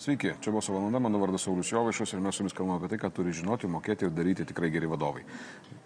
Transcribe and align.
Sveiki, 0.00 0.30
čia 0.40 0.48
buvo 0.48 0.64
valanda, 0.72 0.98
mano 0.98 1.18
vardas 1.20 1.42
Saulis 1.44 1.68
Jovaišas 1.68 2.14
ir 2.14 2.20
mes 2.24 2.32
su 2.32 2.40
jumis 2.40 2.54
kalbame 2.56 2.78
apie 2.80 2.88
tai, 2.88 2.98
ką 3.02 3.10
turi 3.12 3.34
žinoti, 3.36 3.68
mokėti 3.68 4.06
ir 4.06 4.12
daryti 4.16 4.46
tikrai 4.48 4.70
geri 4.72 4.88
vadovai. 4.88 5.26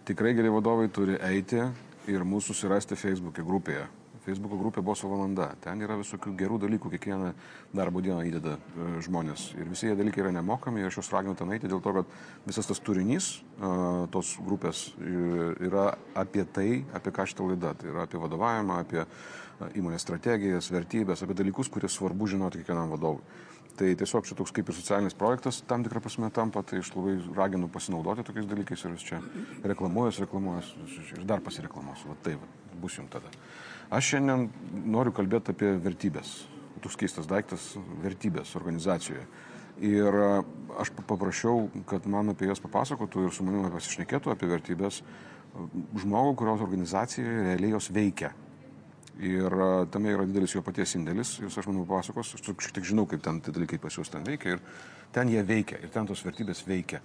Tikrai 0.06 0.30
geri 0.38 0.52
vadovai 0.54 0.86
turi 0.86 1.16
eiti 1.18 1.58
ir 2.06 2.22
mūsų 2.22 2.54
susirasti 2.54 2.94
Facebook'e 2.94 3.42
grupėje. 3.42 3.88
Facebook'o 4.22 4.60
grupė 4.60 4.84
Boso 4.86 5.10
valanda. 5.10 5.48
Ten 5.60 5.82
yra 5.82 5.96
visokių 5.98 6.30
gerų 6.38 6.60
dalykų, 6.62 6.92
kiekvieną 6.94 7.32
darbo 7.74 8.00
dieną 8.06 8.20
įdeda 8.28 8.54
e, 8.54 8.86
žmonės. 9.02 9.48
Ir 9.58 9.72
visi 9.72 9.90
jie 9.90 9.96
dalykai 9.98 10.22
yra 10.22 10.30
nemokami 10.36 10.84
ir 10.84 10.92
aš 10.92 11.00
juos 11.00 11.10
raginu 11.10 11.34
ten 11.34 11.50
eiti 11.56 11.68
dėl 11.72 11.82
to, 11.82 11.96
kad 11.98 12.14
visas 12.46 12.70
tas 12.70 12.80
turinys 12.86 13.32
e, 13.34 13.72
tos 14.14 14.36
grupės 14.46 14.92
e, 14.94 15.16
yra 15.66 15.88
apie 16.22 16.46
tai, 16.46 16.84
apie 16.94 17.10
ką 17.18 17.26
šitą 17.32 17.50
laidą. 17.50 17.74
Tai 17.82 17.90
yra 17.90 18.06
apie 18.06 18.22
vadovavimą, 18.22 18.78
apie 18.86 19.02
įmonės 19.74 20.06
strategijas, 20.06 20.70
vertybės, 20.70 21.26
apie 21.26 21.34
dalykus, 21.42 21.68
kurie 21.74 21.90
svarbu 21.90 22.30
žinoti 22.30 22.62
kiekvienam 22.62 22.94
vadovui. 22.94 23.26
Tai 23.74 23.88
tiesiog 23.98 24.26
čia 24.28 24.36
toks 24.38 24.52
kaip 24.54 24.68
ir 24.70 24.76
socialinis 24.76 25.16
projektas 25.18 25.56
tam 25.66 25.82
tikrą 25.82 25.98
prasme 26.04 26.28
tampa, 26.30 26.62
tai 26.62 26.78
aš 26.78 26.92
labai 26.94 27.16
raginu 27.34 27.66
pasinaudoti 27.66 28.22
tokiais 28.22 28.46
dalykais 28.46 28.84
ir 28.86 28.94
jūs 28.94 29.06
čia 29.08 29.18
reklamuojas, 29.66 30.20
reklamuojas 30.22 30.68
ir 31.16 31.24
dar 31.26 31.42
pasireklamuosiu. 31.42 32.12
Va 32.12 32.16
tai 32.22 32.36
va, 32.38 32.46
bus 32.78 33.00
jums 33.00 33.10
tada. 33.10 33.32
Aš 33.90 34.12
šiandien 34.12 34.46
noriu 34.94 35.10
kalbėti 35.16 35.50
apie 35.50 35.72
vertybės. 35.82 36.44
Toks 36.84 37.00
keistas 37.00 37.26
daiktas- 37.26 37.72
vertybės 38.06 38.54
organizacijoje. 38.54 39.26
Ir 39.82 40.06
a, 40.06 40.44
aš 40.78 40.90
pa- 40.94 41.02
paprašiau, 41.02 41.66
kad 41.90 42.06
man 42.06 42.30
apie 42.30 42.46
jas 42.46 42.60
papasakotų 42.62 43.26
ir 43.26 43.32
su 43.32 43.42
manimi 43.42 43.74
pasišnekėtų 43.74 44.30
apie 44.30 44.46
vertybės 44.46 45.02
a, 45.02 45.04
žmogų, 45.98 46.34
kurios 46.38 46.62
organizacijoje 46.64 47.42
realiai 47.48 47.74
jos 47.74 47.90
veikia. 47.90 48.32
Ir 49.22 49.46
a, 49.54 49.86
tame 49.86 50.10
yra 50.10 50.24
didelis 50.26 50.56
jo 50.56 50.62
paties 50.66 50.96
indėlis, 50.98 51.36
jis 51.38 51.58
aš 51.60 51.68
manau 51.70 51.84
papasakos, 51.86 52.32
aš 52.34 52.42
šiek 52.48 52.72
tiek 52.74 52.88
žinau, 52.88 53.04
kaip 53.06 53.22
ten 53.22 53.38
tie 53.40 53.52
dalykai 53.54 53.78
pas 53.78 53.94
juos 53.94 54.10
ten 54.10 54.24
veikia 54.26 54.56
ir 54.56 54.64
ten 55.14 55.28
jie 55.30 55.42
veikia 55.46 55.78
ir 55.78 55.92
ten 55.94 56.06
tos 56.06 56.24
vertybės 56.26 56.64
veikia. 56.66 56.98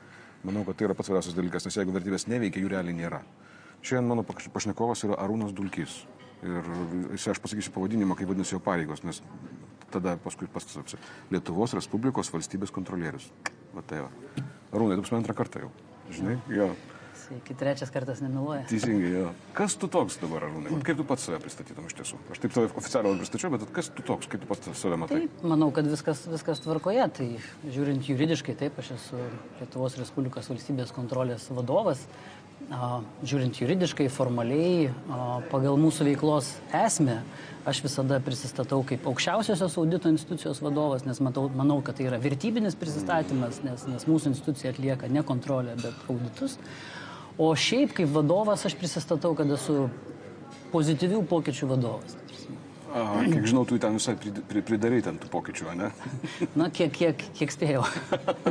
Manau, 0.44 0.64
kad 0.66 0.80
tai 0.80 0.88
yra 0.88 0.96
pats 0.96 1.10
svarbiausias 1.12 1.36
dalykas, 1.38 1.68
nes 1.68 1.78
jeigu 1.78 1.94
vertybės 1.94 2.26
neveikia, 2.32 2.64
jų 2.64 2.72
realiai 2.72 2.96
nėra. 2.98 3.20
Šiandien 3.84 4.10
mano 4.10 4.24
paš- 4.24 4.50
pašnekovas 4.52 5.04
yra 5.06 5.20
Arūnas 5.22 5.54
Dulkys. 5.54 6.06
Ir 6.42 6.64
jis, 7.12 7.28
aš 7.28 7.42
pasakysiu 7.44 7.74
pavadinimą, 7.76 8.16
kaip 8.16 8.30
vadinasi 8.32 8.56
jo 8.56 8.60
pareigos, 8.64 9.04
nes 9.04 9.22
tada 9.92 10.16
paskui 10.24 10.48
pastasapsi. 10.48 10.98
Lietuvos 11.30 11.76
Respublikos 11.76 12.32
valstybės 12.32 12.72
kontrolierius. 12.72 13.28
Va 13.76 13.84
tai 13.86 14.00
va. 14.06 14.10
Arūnai, 14.72 14.96
tu 14.96 15.04
pas 15.04 15.12
mane 15.12 15.22
antrą 15.26 15.36
kartą 15.36 15.66
jau. 15.66 15.72
Žinai? 16.16 16.38
Jo. 16.56 16.70
Iki 17.36 17.56
trečias 17.60 17.92
kartas 17.94 18.22
nemeluoja. 18.24 18.64
Teisingai, 18.70 19.12
jo. 19.14 19.34
Kas 19.58 19.76
tu 19.80 19.90
toks 19.92 20.18
dabar, 20.22 20.48
Arūnai? 20.48 20.80
Kaip 20.86 21.00
tu 21.02 21.06
pats 21.08 21.28
save 21.28 21.42
pristatytum 21.44 21.90
iš 21.90 21.98
tiesų? 22.00 22.20
Aš 22.34 22.42
taip 22.44 22.56
tave 22.56 22.72
oficialiai 22.80 23.22
pristačiau, 23.22 23.54
bet 23.56 23.68
kas 23.76 23.92
tu 23.94 24.06
toks, 24.06 24.30
kaip 24.32 24.44
tu 24.44 24.50
pats 24.50 24.74
save 24.80 24.98
matai? 25.02 25.22
Taip, 25.26 25.46
manau, 25.54 25.70
kad 25.76 25.88
viskas, 25.90 26.26
viskas 26.32 26.64
tvarkoje. 26.66 27.06
Tai 27.20 27.30
žiūrint 27.68 28.10
juridiškai, 28.10 28.58
taip, 28.60 28.82
aš 28.82 28.96
esu 28.98 29.22
Lietuvos 29.60 30.00
Respublikos 30.02 30.52
valstybės 30.52 30.96
kontrolės 30.96 31.50
vadovas. 31.54 32.06
A, 32.70 33.00
Žiūrint 33.26 33.58
juridiškai, 33.58 34.06
formaliai, 34.14 34.90
a, 35.10 35.40
pagal 35.50 35.80
mūsų 35.82 36.06
veiklos 36.12 36.52
esmę, 36.76 37.16
aš 37.70 37.82
visada 37.86 38.20
prisistatau 38.22 38.84
kaip 38.86 39.08
aukščiausiosios 39.10 39.78
audito 39.82 40.12
institucijos 40.12 40.62
vadovas, 40.62 41.06
nes 41.08 41.18
matau, 41.24 41.48
manau, 41.56 41.80
kad 41.86 41.98
tai 41.98 42.06
yra 42.12 42.20
vertybinis 42.22 42.78
prisistatymas, 42.78 43.64
nes, 43.66 43.88
nes 43.90 44.06
mūsų 44.10 44.34
institucija 44.36 44.74
atlieka 44.76 45.10
ne 45.10 45.26
kontrolę, 45.26 45.74
bet 45.82 46.10
auditus. 46.12 46.60
O 47.40 47.54
šiaip 47.56 47.94
kaip 47.96 48.10
vadovas 48.12 48.66
aš 48.68 48.76
prisistatau, 48.76 49.32
kad 49.38 49.48
esu 49.56 49.86
pozityvių 50.74 51.22
pokyčių 51.30 51.70
vadovas. 51.70 52.18
Aha, 52.90 53.22
kiek 53.22 53.46
žinau, 53.46 53.62
tu 53.70 53.78
ten 53.78 53.94
visai 53.94 54.16
prid- 54.18 54.40
pri- 54.50 54.64
pridarai 54.66 54.98
ten 55.06 55.20
tų 55.22 55.30
pokyčių, 55.30 55.68
ne? 55.78 55.92
Na, 56.60 56.72
kiek, 56.74 56.90
kiek, 56.90 57.22
kiek 57.38 57.54
spėjau. 57.54 57.84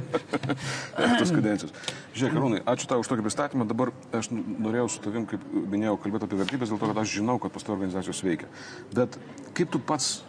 Tos 1.18 1.32
kadencijos. 1.34 1.72
Žiūrėk, 2.14 2.36
Arūnai, 2.38 2.60
ačiū 2.70 2.86
tau 2.90 3.02
už 3.02 3.10
tokį 3.10 3.24
pristatymą. 3.26 3.66
Dabar 3.68 3.90
aš 4.14 4.30
norėjau 4.32 4.86
su 4.94 5.02
tavim, 5.02 5.26
kaip 5.28 5.42
minėjau, 5.74 5.96
kalbėti 6.04 6.28
apie 6.30 6.38
vertybės, 6.38 6.70
dėl 6.70 6.78
to, 6.78 6.90
kad 6.92 7.02
aš 7.02 7.16
žinau, 7.18 7.36
kad 7.42 7.52
pas 7.54 7.66
tavo 7.66 7.76
organizacijos 7.80 8.22
veikia. 8.22 8.46
Bet 8.94 9.18
kaip 9.58 9.74
tu 9.74 9.82
pats 9.82 10.20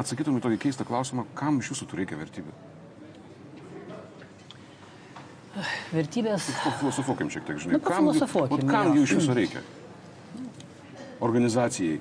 atsakytum 0.00 0.40
į 0.40 0.44
tokį 0.48 0.60
keistą 0.64 0.88
klausimą, 0.88 1.28
kam 1.36 1.60
iš 1.60 1.74
jūsų 1.74 1.90
tu 1.92 2.00
reikia 2.00 2.18
vertybių? 2.24 2.56
Vertybės. 5.92 6.48
Filosofuokim 6.80 7.30
šiek 7.32 7.44
tiek, 7.48 7.58
žinai. 7.62 7.76
Nu, 7.78 7.80
pafilosofuokim, 7.84 8.60
vat 8.62 8.70
kam 8.70 8.92
jų 8.96 9.06
iš 9.06 9.14
jūsų 9.18 9.36
reikia? 9.38 9.62
Organizacijai. 11.24 11.98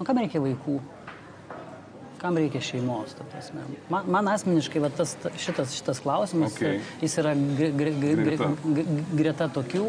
O 0.00 0.06
kam 0.06 0.20
reikia 0.22 0.40
vaikų? 0.40 0.78
Kam 2.18 2.38
reikia 2.40 2.60
šeimos? 2.64 3.12
ta 3.18 3.24
prasme? 3.30 3.62
Man, 3.92 4.08
man 4.10 4.28
asmeniškai 4.32 4.80
va, 4.82 4.88
tas, 4.90 5.12
ta- 5.22 5.30
šitas, 5.38 5.74
šitas 5.78 6.00
klausimas, 6.02 6.56
Okei. 6.56 6.80
jis 7.02 7.14
yra 7.22 7.34
gre, 7.36 7.68
gre, 7.78 7.92
gre, 7.94 8.14
gre, 8.16 8.24
Greta. 8.24 8.48
gre, 8.64 8.84
greta 9.20 9.48
tokių. 9.54 9.84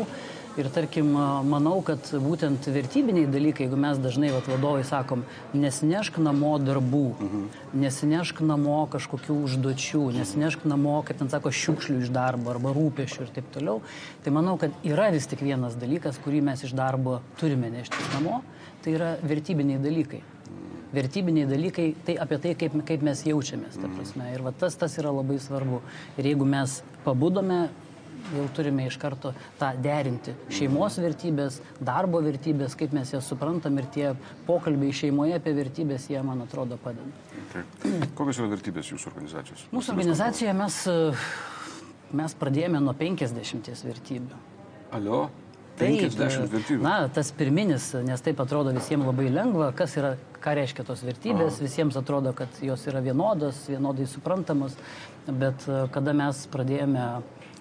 Ir 0.59 0.68
tarkim, 0.75 1.14
manau, 1.47 1.78
kad 1.88 2.09
būtent 2.20 2.66
vertybiniai 2.68 3.30
dalykai, 3.31 3.64
jeigu 3.64 3.78
mes 3.80 4.00
dažnai 4.03 4.34
vat, 4.34 4.47
vadovai 4.50 4.81
sakom, 4.84 5.22
nesinešk 5.56 6.18
namo 6.20 6.58
darbų, 6.59 7.03
mhm. 7.16 7.46
nesinešk 7.80 8.42
namo 8.44 8.81
kažkokių 8.92 9.38
užduočių, 9.46 10.02
nesinešk 10.18 10.66
namo, 10.68 10.98
kaip 11.08 11.22
ten 11.22 11.31
sako, 11.31 11.53
šiukšlių 11.56 12.02
iš 12.03 12.12
darbo 12.12 12.52
arba 12.52 12.75
rūpešių 12.75 13.24
ir 13.24 13.31
taip 13.38 13.48
toliau, 13.56 13.80
tai 14.25 14.36
manau, 14.36 14.58
kad 14.59 14.75
yra 14.84 15.08
vis 15.16 15.30
tik 15.31 15.46
vienas 15.48 15.80
dalykas, 15.80 16.19
kurį 16.25 16.44
mes 16.52 16.68
iš 16.68 16.75
darbo 16.75 17.22
turime 17.40 17.72
neštis 17.80 18.12
namo, 18.18 18.42
tai 18.84 19.00
yra 19.00 19.16
vertybiniai 19.24 19.80
dalykai. 19.80 20.25
Vertybiniai 20.92 21.48
dalykai, 21.48 21.92
tai 22.03 22.19
apie 22.19 22.40
tai, 22.44 22.58
kaip, 22.59 22.75
kaip 22.84 23.03
mes 23.06 23.24
jaučiamės, 23.24 23.80
ta 23.80 23.88
prasme. 23.94 24.34
Ir 24.34 24.44
va, 24.44 24.52
tas, 24.52 24.75
tas 24.75 25.00
yra 25.00 25.14
labai 25.14 25.38
svarbu. 25.40 25.86
Ir 26.19 26.34
jeigu 26.34 26.48
mes 26.50 26.81
pabudome, 27.06 27.68
jau 28.34 28.46
turime 28.56 28.85
iš 28.90 28.97
karto 29.02 29.34
tą 29.59 29.72
derinti. 29.84 30.34
Šeimos 30.53 31.00
vertybės, 31.02 31.59
darbo 31.80 32.22
vertybės, 32.25 32.75
kaip 32.80 32.94
mes 32.96 33.13
jas 33.13 33.28
suprantam 33.30 33.78
ir 33.81 33.90
tie 33.94 34.07
pokalbiai 34.47 34.96
šeimoje 34.96 35.40
apie 35.40 35.56
vertybės, 35.57 36.09
jie, 36.12 36.22
man 36.25 36.46
atrodo, 36.46 36.80
padeda. 36.84 37.09
Okay. 37.47 37.66
Kokios 38.18 38.41
yra 38.41 38.52
vertybės 38.53 38.94
jūsų 38.94 39.12
organizacijos? 39.13 39.68
Mūsų 39.74 39.96
organizacijoje 39.96 40.56
mes, 40.57 40.80
e, 40.90 41.12
mes 42.22 42.40
pradėjome 42.40 42.81
nuo 42.84 42.96
50 42.97 43.85
vertybių. 43.90 44.41
Alio? 44.97 45.28
Taip, 45.80 46.12
50 46.12 46.51
vertybių. 46.51 46.84
Na, 46.84 46.96
tas 47.13 47.30
pirminis, 47.36 47.94
nes 48.03 48.24
taip 48.24 48.41
atrodo 48.44 48.74
visiems 48.75 49.07
labai 49.07 49.30
lengva, 49.31 49.69
kas 49.75 49.96
yra, 50.00 50.13
ką 50.44 50.56
reiškia 50.59 50.84
tos 50.88 51.03
vertybės, 51.07 51.56
Aha. 51.56 51.68
visiems 51.68 51.97
atrodo, 52.00 52.34
kad 52.36 52.59
jos 52.63 52.84
yra 52.91 53.01
vienodos, 53.03 53.62
vienodai 53.72 54.07
suprantamos, 54.09 54.75
bet 55.30 55.63
e, 55.69 55.86
kada 55.96 56.16
mes 56.18 56.44
pradėjome 56.51 57.06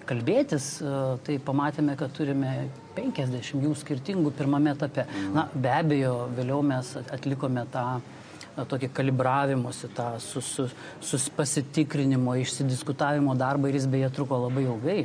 kalbėtis, 0.09 0.69
e, 0.81 0.93
tai 1.25 1.39
pamatėme, 1.45 1.95
kad 1.99 2.13
turime 2.17 2.53
50 2.97 3.65
jų 3.65 3.75
skirtingų 3.83 4.33
pirmame 4.37 4.73
etape. 4.75 5.05
Na, 5.35 5.47
be 5.53 5.71
abejo, 5.73 6.15
vėliau 6.37 6.63
mes 6.65 6.95
atlikome 7.05 7.65
tą 7.73 7.85
na, 8.59 8.65
tokį 8.67 8.89
kalibravimosi, 8.95 9.89
tą 9.95 10.09
sus, 10.23 10.47
sus, 10.57 10.75
suspasitikrinimo, 11.11 12.35
išsidiskutavimo 12.41 13.35
darbą 13.39 13.69
ir 13.69 13.79
jis 13.79 13.87
beje 13.91 14.11
truko 14.15 14.41
labai 14.45 14.65
ilgai. 14.67 14.99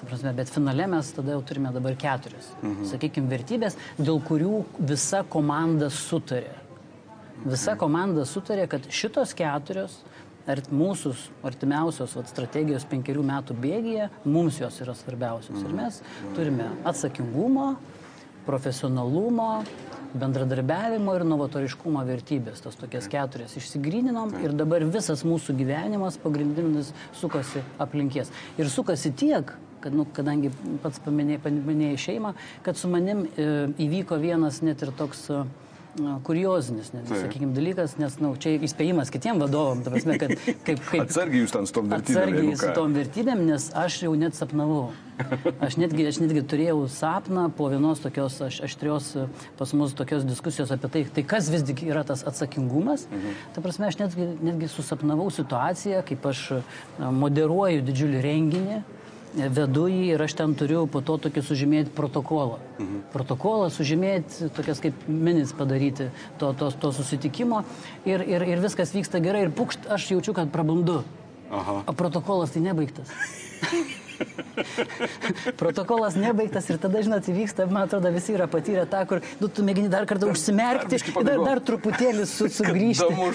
Ta 0.00 0.08
prasme, 0.08 0.34
bet 0.36 0.52
finale 0.52 0.86
mes 0.94 1.12
tada 1.16 1.34
jau 1.36 1.42
turime 1.46 1.72
dabar 1.74 1.98
keturias, 2.00 2.52
mhm. 2.62 2.86
sakykime, 2.92 3.30
vertybės, 3.32 3.78
dėl 3.98 4.22
kurių 4.28 4.64
visa 4.92 5.24
komanda 5.36 5.90
sutarė. 5.94 6.56
Visa 7.40 7.72
komanda 7.80 8.26
sutarė, 8.28 8.66
kad 8.68 8.84
šitos 8.92 9.32
keturios 9.36 10.02
ar 10.48 10.62
mūsų 10.72 11.12
artimiausios 11.46 12.16
vat, 12.16 12.30
strategijos 12.30 12.86
penkerių 12.88 13.24
metų 13.26 13.56
bėgyje, 13.60 14.08
mums 14.24 14.60
jos 14.60 14.80
yra 14.84 14.94
svarbiausios. 14.96 15.60
Ir 15.62 15.76
mes 15.76 16.00
turime 16.36 16.70
atsakingumo, 16.88 17.74
profesionalumo, 18.46 19.50
bendradarbiavimo 20.10 21.14
ir 21.14 21.24
novatoriškumo 21.28 22.02
vertybės. 22.08 22.62
Tas 22.64 22.78
tokias 22.78 23.06
keturias 23.10 23.54
išsigryninom 23.58 24.34
ir 24.42 24.54
dabar 24.58 24.84
visas 24.88 25.22
mūsų 25.26 25.54
gyvenimas 25.60 26.18
pagrindinis 26.20 26.92
sukasi 27.20 27.62
aplinkės. 27.82 28.32
Ir 28.58 28.70
sukasi 28.72 29.12
tiek, 29.14 29.54
kad, 29.80 29.94
nu, 29.96 30.06
kadangi 30.16 30.50
pats 30.82 31.00
paminėjai, 31.04 31.42
paminėjai 31.46 32.00
šeimą, 32.06 32.34
kad 32.66 32.78
su 32.78 32.90
manim 32.90 33.24
e, 33.24 33.50
įvyko 33.86 34.18
vienas 34.20 34.60
net 34.66 34.82
ir 34.84 34.92
toks 34.98 35.28
e, 35.30 35.44
kuriozinis, 36.24 36.92
net, 36.94 37.08
sakykime, 37.10 37.52
dalykas, 37.56 37.96
nes 38.00 38.16
na, 38.22 38.30
čia 38.40 38.54
įspėjimas 38.62 39.10
kitiem 39.12 39.40
vadovam, 39.42 39.82
ta 39.84 39.92
prasme, 39.92 40.16
kad 40.20 40.34
kaip... 40.66 40.82
kaip 40.86 41.04
Atsargiai 41.04 41.42
jūs 41.42 41.54
ten 41.54 41.66
su 41.68 41.74
tom 41.76 41.90
vertybėm. 41.90 42.20
Atsargiai 42.20 42.58
su 42.60 42.74
tom 42.76 42.94
vertybėm, 42.96 43.42
nes 43.48 43.68
aš 43.78 44.02
jau 44.06 44.12
net 44.18 44.38
sapnavau. 44.38 44.90
Aš 45.66 45.74
netgi, 45.76 46.06
aš 46.08 46.16
netgi 46.22 46.40
turėjau 46.48 46.86
sapną 46.88 47.42
po 47.52 47.66
vienos 47.68 48.00
tokios 48.00 48.38
aš, 48.40 48.62
aštrios 48.64 49.10
e, 49.20 49.26
pas 49.58 49.74
mus 49.76 49.92
tokios 49.92 50.24
diskusijos 50.24 50.70
apie 50.72 50.88
tai, 50.94 51.02
tai 51.12 51.24
kas 51.28 51.50
vis 51.52 51.66
tik 51.68 51.82
yra 51.84 52.06
tas 52.08 52.22
atsakingumas. 52.24 53.04
Mhm. 53.10 53.34
Ta 53.52 53.60
prasme, 53.60 53.90
aš 53.90 53.98
netgi, 54.00 54.30
netgi 54.40 54.70
susapnavau 54.72 55.28
situaciją, 55.36 56.00
kaip 56.08 56.24
aš 56.32 56.40
e, 56.56 56.62
moderuoju 57.20 57.84
didžiulį 57.84 58.24
renginį 58.24 58.80
vedu 59.34 59.86
jį 59.90 60.14
ir 60.14 60.22
aš 60.24 60.34
ten 60.40 60.54
turiu 60.58 60.86
po 60.90 61.02
to 61.04 61.16
tokį 61.26 61.42
sužymėti 61.46 61.94
protokolą. 61.94 62.58
Mhm. 62.78 63.02
Protokolą 63.12 63.70
sužymėti, 63.70 64.50
tokias 64.56 64.82
kaip 64.82 65.06
minis 65.06 65.54
padaryti 65.56 66.10
to, 66.40 66.52
to, 66.52 66.70
to 66.70 66.92
susitikimo 66.96 67.64
ir, 68.08 68.24
ir, 68.24 68.46
ir 68.54 68.62
viskas 68.62 68.94
vyksta 68.96 69.22
gerai 69.22 69.46
ir 69.46 69.54
pukšt, 69.54 69.86
aš 69.90 70.10
jaučiu, 70.14 70.34
kad 70.36 70.50
prabundu. 70.52 71.02
Aha. 71.50 71.82
O 71.86 71.92
protokolas 71.98 72.54
tai 72.54 72.62
nebaigtas. 72.62 73.10
Protokolas 75.56 76.14
nebaigtas 76.18 76.68
ir 76.70 76.78
tada, 76.80 77.00
žinot, 77.02 77.26
įvyksta, 77.30 77.66
man 77.70 77.88
atrodo, 77.88 78.12
visi 78.14 78.34
yra 78.36 78.46
patyrę 78.50 78.84
tą, 78.90 79.02
kur 79.08 79.24
nu, 79.40 79.48
tu 79.48 79.64
mėgini 79.66 79.90
dar 79.92 80.06
kartą 80.10 80.30
užsimerkti, 80.30 81.00
dar, 81.00 81.14
pabėgot. 81.16 81.48
dar 81.48 81.62
truputėlį 81.70 82.26
su, 82.28 82.50
sugrįžti. 82.58 83.08
Galo. 83.16 83.32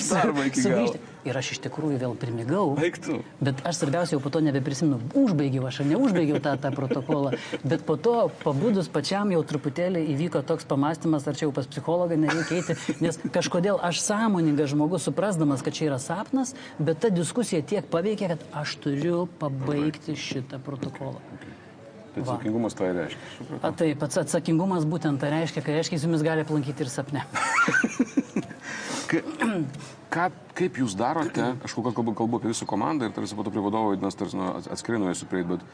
sugrįžti. 0.54 1.15
Ir 1.26 1.38
aš 1.40 1.56
iš 1.56 1.60
tikrųjų 1.66 1.98
vėl 2.04 2.14
primigau. 2.22 2.76
Baigtų. 2.78 3.18
Bet 3.42 3.64
aš 3.66 3.80
svarbiausia 3.82 4.14
jau 4.16 4.22
po 4.22 4.30
to 4.34 4.44
nebeprisimenu, 4.46 5.00
užbaigiau 5.18 5.66
aš 5.66 5.82
ar 5.82 5.90
neužbaigiau 5.90 6.42
tą, 6.44 6.54
tą 6.62 6.70
protokolą. 6.76 7.34
Bet 7.66 7.82
po 7.88 7.96
to, 7.98 8.14
pabudus 8.44 8.92
pačiam 8.94 9.34
jau 9.34 9.42
truputėlį 9.48 10.04
įvyko 10.14 10.44
toks 10.46 10.70
pamastymas, 10.70 11.26
ar 11.26 11.40
čia 11.40 11.48
jau 11.48 11.56
pas 11.56 11.66
psichologą 11.72 12.20
nereikia 12.22 12.60
eiti, 12.62 12.78
nes 13.02 13.18
kažkodėl 13.34 13.82
aš 13.90 14.04
sąmoningas 14.06 14.70
žmogus, 14.76 15.10
suprasdamas, 15.10 15.66
kad 15.66 15.74
čia 15.74 15.90
yra 15.90 16.00
sapnas, 16.04 16.54
bet 16.78 17.02
ta 17.02 17.10
diskusija 17.10 17.66
tiek 17.66 17.90
paveikė, 17.90 18.36
kad 18.36 18.48
aš 18.62 18.78
turiu 18.86 19.26
pabaigti 19.42 20.14
šitą 20.20 20.62
protokolą. 20.62 21.18
Tai 22.16 22.24
atsakingumas 22.24 22.78
tai 22.78 22.94
reiškia. 22.96 23.60
A, 23.60 23.74
taip, 23.76 23.98
pats 24.00 24.22
atsakingumas 24.22 24.86
būtent 24.88 25.20
tai 25.20 25.34
reiškia, 25.34 25.66
kad 25.66 25.76
reiškia, 25.76 25.98
jis 25.98 26.06
jumis 26.08 26.24
gali 26.24 26.46
aplankyti 26.46 26.86
ir 26.86 26.92
sapne. 26.94 27.26
Ka, 29.06 29.20
ką, 30.14 30.26
kaip 30.58 30.78
jūs 30.82 30.96
darote, 30.98 31.52
aš 31.66 31.74
kol 31.76 31.86
kas 31.86 31.96
kalbu, 31.98 32.14
kalbu 32.18 32.40
apie 32.40 32.50
visą 32.52 32.66
komandą 32.70 33.10
ir 33.10 33.14
tarsi 33.16 33.38
po 33.38 33.46
to 33.46 33.52
prie 33.54 33.62
vadovo 33.64 33.92
vadinas 33.94 34.18
tarsi 34.18 34.38
nu, 34.40 34.48
ats- 34.58 34.70
atskirai 34.74 35.00
nuo 35.02 35.12
jūsų 35.12 35.28
prieiti, 35.30 35.50
bet 35.56 35.66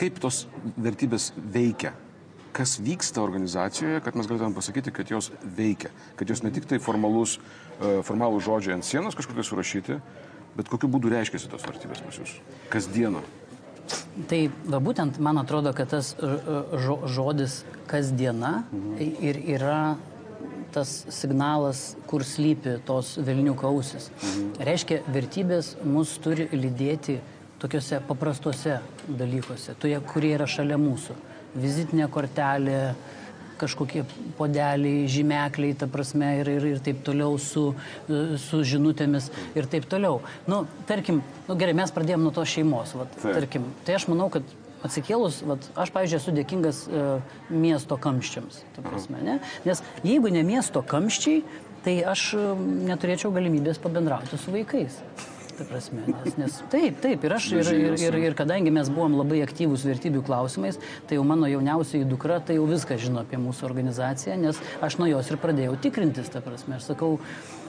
kaip 0.00 0.20
tos 0.22 0.44
vertybės 0.80 1.30
veikia? 1.36 1.92
Kas 2.56 2.78
vyksta 2.82 3.20
organizacijoje, 3.22 4.00
kad 4.02 4.16
mes 4.16 4.26
galėtume 4.26 4.56
pasakyti, 4.56 4.92
kad 4.96 5.10
jos 5.12 5.28
veikia, 5.56 5.90
kad 6.18 6.30
jos 6.32 6.40
ne 6.42 6.50
tik 6.54 6.64
tai 6.70 6.78
formalus, 6.82 7.36
e, 7.78 7.98
formalų 8.08 8.40
žodžiai 8.42 8.78
ant 8.78 8.88
sienos 8.88 9.14
kažkokie 9.18 9.44
surašyti, 9.46 9.98
bet 10.56 10.70
kokiu 10.72 10.88
būdu 10.90 11.12
reiškiasi 11.12 11.50
tos 11.52 11.66
vertybės 11.68 12.00
pas 12.02 12.18
jūs? 12.18 12.38
Kasdieną. 12.72 13.20
Tai 14.28 14.40
va 14.68 14.80
būtent 14.84 15.20
man 15.22 15.38
atrodo, 15.40 15.70
kad 15.76 15.92
tas 15.92 16.14
ž- 16.18 16.64
žo, 16.82 16.96
žodis 17.08 17.60
kasdiena 17.88 18.64
ir 18.98 19.38
yra 19.54 19.96
tas 20.74 20.92
signalas, 21.14 21.96
kur 22.10 22.24
slypi 22.26 22.78
tos 22.86 23.16
Vilnių 23.24 23.54
kausis. 23.58 24.10
Reiškia, 24.60 25.02
vertybės 25.14 25.74
mus 25.84 26.16
turi 26.22 26.48
lydėti 26.52 27.18
tokiuose 27.62 28.00
paprastuose 28.06 28.78
dalykuose, 29.08 29.74
toje, 29.82 29.98
kurie 30.12 30.34
yra 30.36 30.46
šalia 30.50 30.78
mūsų. 30.80 31.16
Vizitinė 31.58 32.06
kortelė, 32.12 32.82
kažkokie 33.58 34.04
podeliai, 34.38 35.08
žymekliai, 35.10 35.74
ta 35.78 35.88
prasme, 35.90 36.28
ir, 36.40 36.50
ir, 36.58 36.66
ir 36.74 36.82
taip 36.84 37.02
toliau 37.06 37.34
su, 37.42 37.64
su 38.44 38.62
žinutėmis 38.72 39.30
ir 39.58 39.66
taip 39.70 39.88
toliau. 39.90 40.20
Nu, 40.46 40.62
tarkim, 40.86 41.22
nu, 41.48 41.58
gerai, 41.58 41.74
mes 41.80 41.92
pradėjome 41.94 42.28
nuo 42.28 42.34
to 42.36 42.46
šeimos, 42.46 42.94
vat, 42.98 43.18
tarkim. 43.24 43.66
Tai 43.86 43.98
aš 43.98 44.06
manau, 44.12 44.28
kad 44.32 44.46
atsikėlus, 44.86 45.40
vat, 45.48 45.70
aš, 45.78 45.92
pavyzdžiui, 45.94 46.20
esu 46.20 46.34
dėkingas 46.36 46.82
e, 46.86 47.06
miesto 47.50 47.98
kamščiams, 48.00 48.60
ta 48.76 48.84
prasme, 48.84 49.22
ne? 49.24 49.38
Nes 49.66 49.82
jeigu 50.06 50.30
ne 50.34 50.44
miesto 50.46 50.84
kamščiai, 50.86 51.42
tai 51.86 51.98
aš 52.12 52.28
e, 52.38 52.44
neturėčiau 52.90 53.32
galimybės 53.34 53.82
pabendrauti 53.82 54.38
su 54.40 54.54
vaikais. 54.54 55.00
Ta 55.58 55.64
prasme, 55.66 56.04
nes, 56.06 56.36
nes 56.38 56.56
taip, 56.70 57.00
taip, 57.02 57.24
ir 57.26 57.32
aš, 57.34 57.48
ir, 57.56 57.68
ir, 57.74 57.94
ir, 57.98 58.16
ir 58.28 58.34
kadangi 58.38 58.70
mes 58.70 58.86
buvom 58.94 59.16
labai 59.18 59.40
aktyvūs 59.42 59.82
vertybių 59.88 60.22
klausimais, 60.28 60.78
tai 61.10 61.18
jau 61.18 61.24
mano 61.26 61.48
jauniausiai 61.50 62.06
dukra 62.06 62.36
tai 62.38 62.60
jau 62.60 62.68
viską 62.70 62.94
žino 63.02 63.24
apie 63.24 63.40
mūsų 63.42 63.66
organizaciją, 63.66 64.36
nes 64.38 64.60
aš 64.86 65.00
nuo 65.00 65.08
jos 65.10 65.32
ir 65.32 65.40
pradėjau 65.42 65.74
tikrintis, 65.82 66.30
ta 66.30 66.44
prasme, 66.44 66.78
aš 66.78 66.92
sakau, 66.92 67.16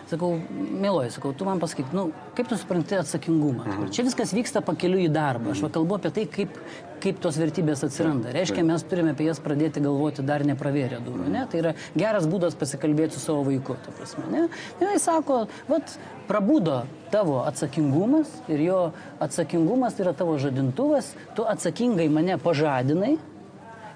sakau, 0.09 0.33
mėloji, 0.51 1.13
sakau, 1.15 1.31
tu 1.38 1.47
man 1.47 1.61
pasakyk, 1.61 1.94
nu, 1.95 2.09
kaip 2.38 2.50
tu 2.50 2.57
supranti 2.59 2.97
atsakingumą? 2.97 3.65
Mhm. 3.65 3.89
Čia 3.95 4.06
viskas 4.07 4.33
vyksta 4.35 4.61
pakeliu 4.65 5.00
į 5.03 5.09
darbą, 5.13 5.53
aš 5.53 5.63
va 5.65 5.71
kalbu 5.73 5.97
apie 6.00 6.11
tai, 6.15 6.25
kaip, 6.29 6.59
kaip 7.03 7.21
tos 7.23 7.39
vertybės 7.39 7.83
atsiranda. 7.88 8.33
Reiškia, 8.35 8.63
mes 8.67 8.85
turime 8.89 9.13
apie 9.15 9.29
jas 9.29 9.41
pradėti 9.44 9.83
galvoti 9.83 10.25
dar 10.25 10.45
nepravėrę 10.47 11.01
durų, 11.06 11.29
ne? 11.31 11.45
Tai 11.50 11.63
yra 11.63 11.73
geras 11.97 12.27
būdas 12.29 12.57
pasikalbėti 12.59 13.17
su 13.17 13.23
savo 13.23 13.45
vaiku, 13.47 13.77
ta 13.85 13.95
prasme, 13.95 14.27
ne? 14.33 14.45
Ir 14.81 14.94
jis 14.95 15.07
sako, 15.09 15.41
vat, 15.71 15.97
prabudo 16.29 16.83
tavo 17.13 17.41
atsakingumas 17.50 18.31
ir 18.51 18.61
jo 18.67 18.79
atsakingumas 19.23 20.00
yra 20.01 20.13
tavo 20.13 20.38
žadintuvas, 20.41 21.13
tu 21.38 21.47
atsakingai 21.50 22.09
mane 22.13 22.38
pažadinai. 22.41 23.17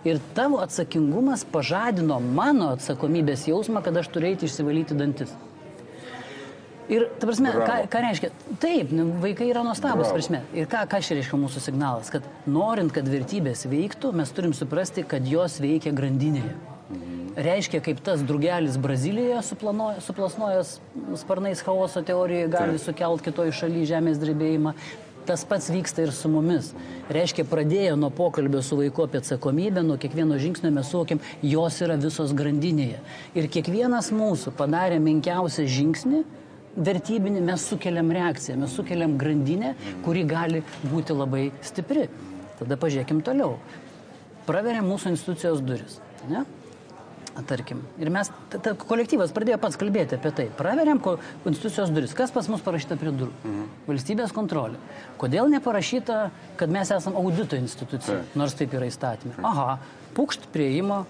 Ir 0.04 0.18
tavo 0.36 0.58
atsakingumas 0.60 1.46
pažadino 1.48 2.18
mano 2.20 2.74
atsakomybės 2.76 3.46
jausmą, 3.48 3.80
kad 3.86 3.96
aš 4.02 4.10
turėjau 4.12 4.50
išsivalyti 4.50 4.98
dantis. 5.00 5.32
Ir, 6.92 7.06
ta 7.20 7.28
prasme, 7.28 7.52
ką, 7.54 7.60
Bravo. 7.62 7.88
ką 7.88 8.00
reiškia? 8.04 8.30
Taip, 8.60 8.92
nu, 8.92 9.06
vaikai 9.24 9.48
yra 9.54 9.64
nuostabus, 9.64 10.10
prasme. 10.12 10.42
Ir 10.52 10.68
ką, 10.68 10.84
ką 10.92 11.00
čia 11.06 11.16
reiškia 11.16 11.40
mūsų 11.40 11.64
signalas? 11.64 12.12
Kad 12.12 12.28
norint, 12.50 12.92
kad 12.96 13.08
vertybės 13.08 13.64
veiktų, 13.72 14.12
mes 14.20 14.34
turim 14.36 14.56
suprasti, 14.58 15.06
kad 15.08 15.24
jos 15.28 15.62
veikia 15.64 15.96
grandinėje. 15.96 16.52
Reiškia, 17.34 17.80
kaip 17.82 18.04
tas 18.06 18.22
drugelis 18.22 18.76
Brazilijoje 18.78 19.40
suplasnojęs 20.06 20.76
sparnais 21.18 21.64
chaoso 21.66 22.04
teorijoje 22.06 22.52
gali 22.52 22.76
Taip. 22.76 22.84
sukelt 22.84 23.24
kitoj 23.26 23.56
šalyje 23.58 23.90
žemės 23.96 24.20
drebėjimą. 24.22 24.76
Tas 25.26 25.46
pats 25.48 25.72
vyksta 25.72 26.04
ir 26.04 26.12
su 26.12 26.28
mumis. 26.30 26.74
Reiškia, 27.16 27.48
pradėję 27.48 27.96
nuo 27.96 28.12
pokalbio 28.12 28.60
su 28.62 28.76
vaiku 28.78 29.08
apie 29.08 29.22
atsakomybę, 29.24 29.82
nuo 29.88 29.96
kiekvieno 29.98 30.36
žingsnio 30.38 30.70
mes 30.76 30.92
suvokiam, 30.92 31.24
jos 31.42 31.80
yra 31.82 31.96
visos 31.96 32.36
grandinėje. 32.36 33.00
Ir 33.40 33.48
kiekvienas 33.48 34.12
mūsų 34.14 34.52
padarė 34.60 35.00
menkiausią 35.02 35.64
žingsnį, 35.64 36.26
vertybinį, 36.76 37.44
mes 37.46 37.68
sukeliam 37.70 38.10
reakciją, 38.14 38.58
mes 38.64 38.74
sukeliam 38.74 39.18
grandinę, 39.20 39.74
kuri 40.06 40.26
gali 40.30 40.64
būti 40.90 41.16
labai 41.16 41.48
stipri. 41.66 42.08
Tada 42.60 42.78
pažiūrėkim 42.80 43.22
toliau. 43.26 43.58
Praveriam 44.48 44.88
mūsų 44.90 45.14
institucijos 45.14 45.64
duris. 45.64 46.00
Ne? 46.30 46.44
Tarkim. 47.50 47.80
Ir 47.98 48.12
mes, 48.14 48.30
ta, 48.52 48.60
ta, 48.62 48.74
kolektyvas 48.78 49.32
pradėjo 49.34 49.58
pats 49.62 49.78
kalbėti 49.82 50.20
apie 50.20 50.30
tai. 50.38 50.46
Praveriam 50.54 51.00
ko, 51.02 51.16
institucijos 51.50 51.90
duris. 51.94 52.14
Kas 52.14 52.34
pas 52.34 52.46
mus 52.52 52.62
parašyta 52.62 52.98
prie 53.02 53.10
durų? 53.10 53.34
Mhm. 53.42 53.64
Valstybės 53.88 54.36
kontrolė. 54.36 54.78
Kodėl 55.22 55.50
neparašyta, 55.56 56.20
kad 56.60 56.74
mes 56.74 56.94
esame 56.94 57.18
audito 57.18 57.58
institucija, 57.58 58.22
Taip. 58.22 58.38
nors 58.38 58.54
taip 58.60 58.78
yra 58.78 58.90
įstatymė? 58.92 59.40
Aha, 59.50 59.80
pukšt 60.14 60.46
prieimo 60.54 61.04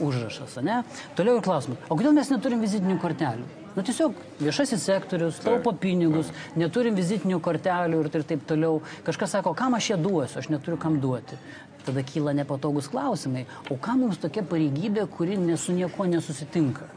užrašas, 0.00 0.56
ne? 0.64 0.80
Toliau 1.18 1.36
ir 1.38 1.44
klausimas. 1.44 1.82
O 1.90 1.98
kodėl 1.98 2.16
mes 2.16 2.32
neturim 2.32 2.64
vizitinių 2.64 2.96
kortelių? 3.02 3.59
Nu 3.76 3.82
tiesiog 3.86 4.16
viešasis 4.42 4.82
sektorius, 4.82 5.36
taupo 5.44 5.70
pinigus, 5.78 6.32
neturim 6.58 6.96
vizitinių 6.98 7.38
kortelių 7.44 8.00
ir, 8.02 8.08
taip 8.26 8.42
toliau. 8.48 8.80
Kažkas 9.06 9.36
sako, 9.36 9.54
kam 9.54 9.76
aš 9.78 9.92
ją 9.92 9.98
duosiu, 10.02 10.40
aš 10.42 10.50
neturiu 10.50 10.78
kam 10.80 10.98
duoti. 11.02 11.38
Tada 11.86 12.02
kyla 12.04 12.34
nepatogus 12.36 12.90
klausimai. 12.90 13.46
O 13.70 13.78
kam 13.80 14.02
mums 14.04 14.18
tokia 14.20 14.42
pareigybė, 14.42 15.06
kuri 15.14 15.38
ne 15.38 15.56
su 15.56 15.72
niekuo 15.76 16.08
nesusitinka? 16.10 16.88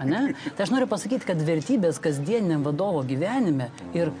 Ane? 0.00 0.22
Tai 0.56 0.64
aš 0.66 0.72
noriu 0.72 0.88
pasakyti, 0.90 1.26
kad 1.28 1.40
vertybės 1.44 2.00
kasdieniniam 2.02 2.64
vadovo 2.66 3.02
gyvenime 3.06 3.70
ir 3.96 4.12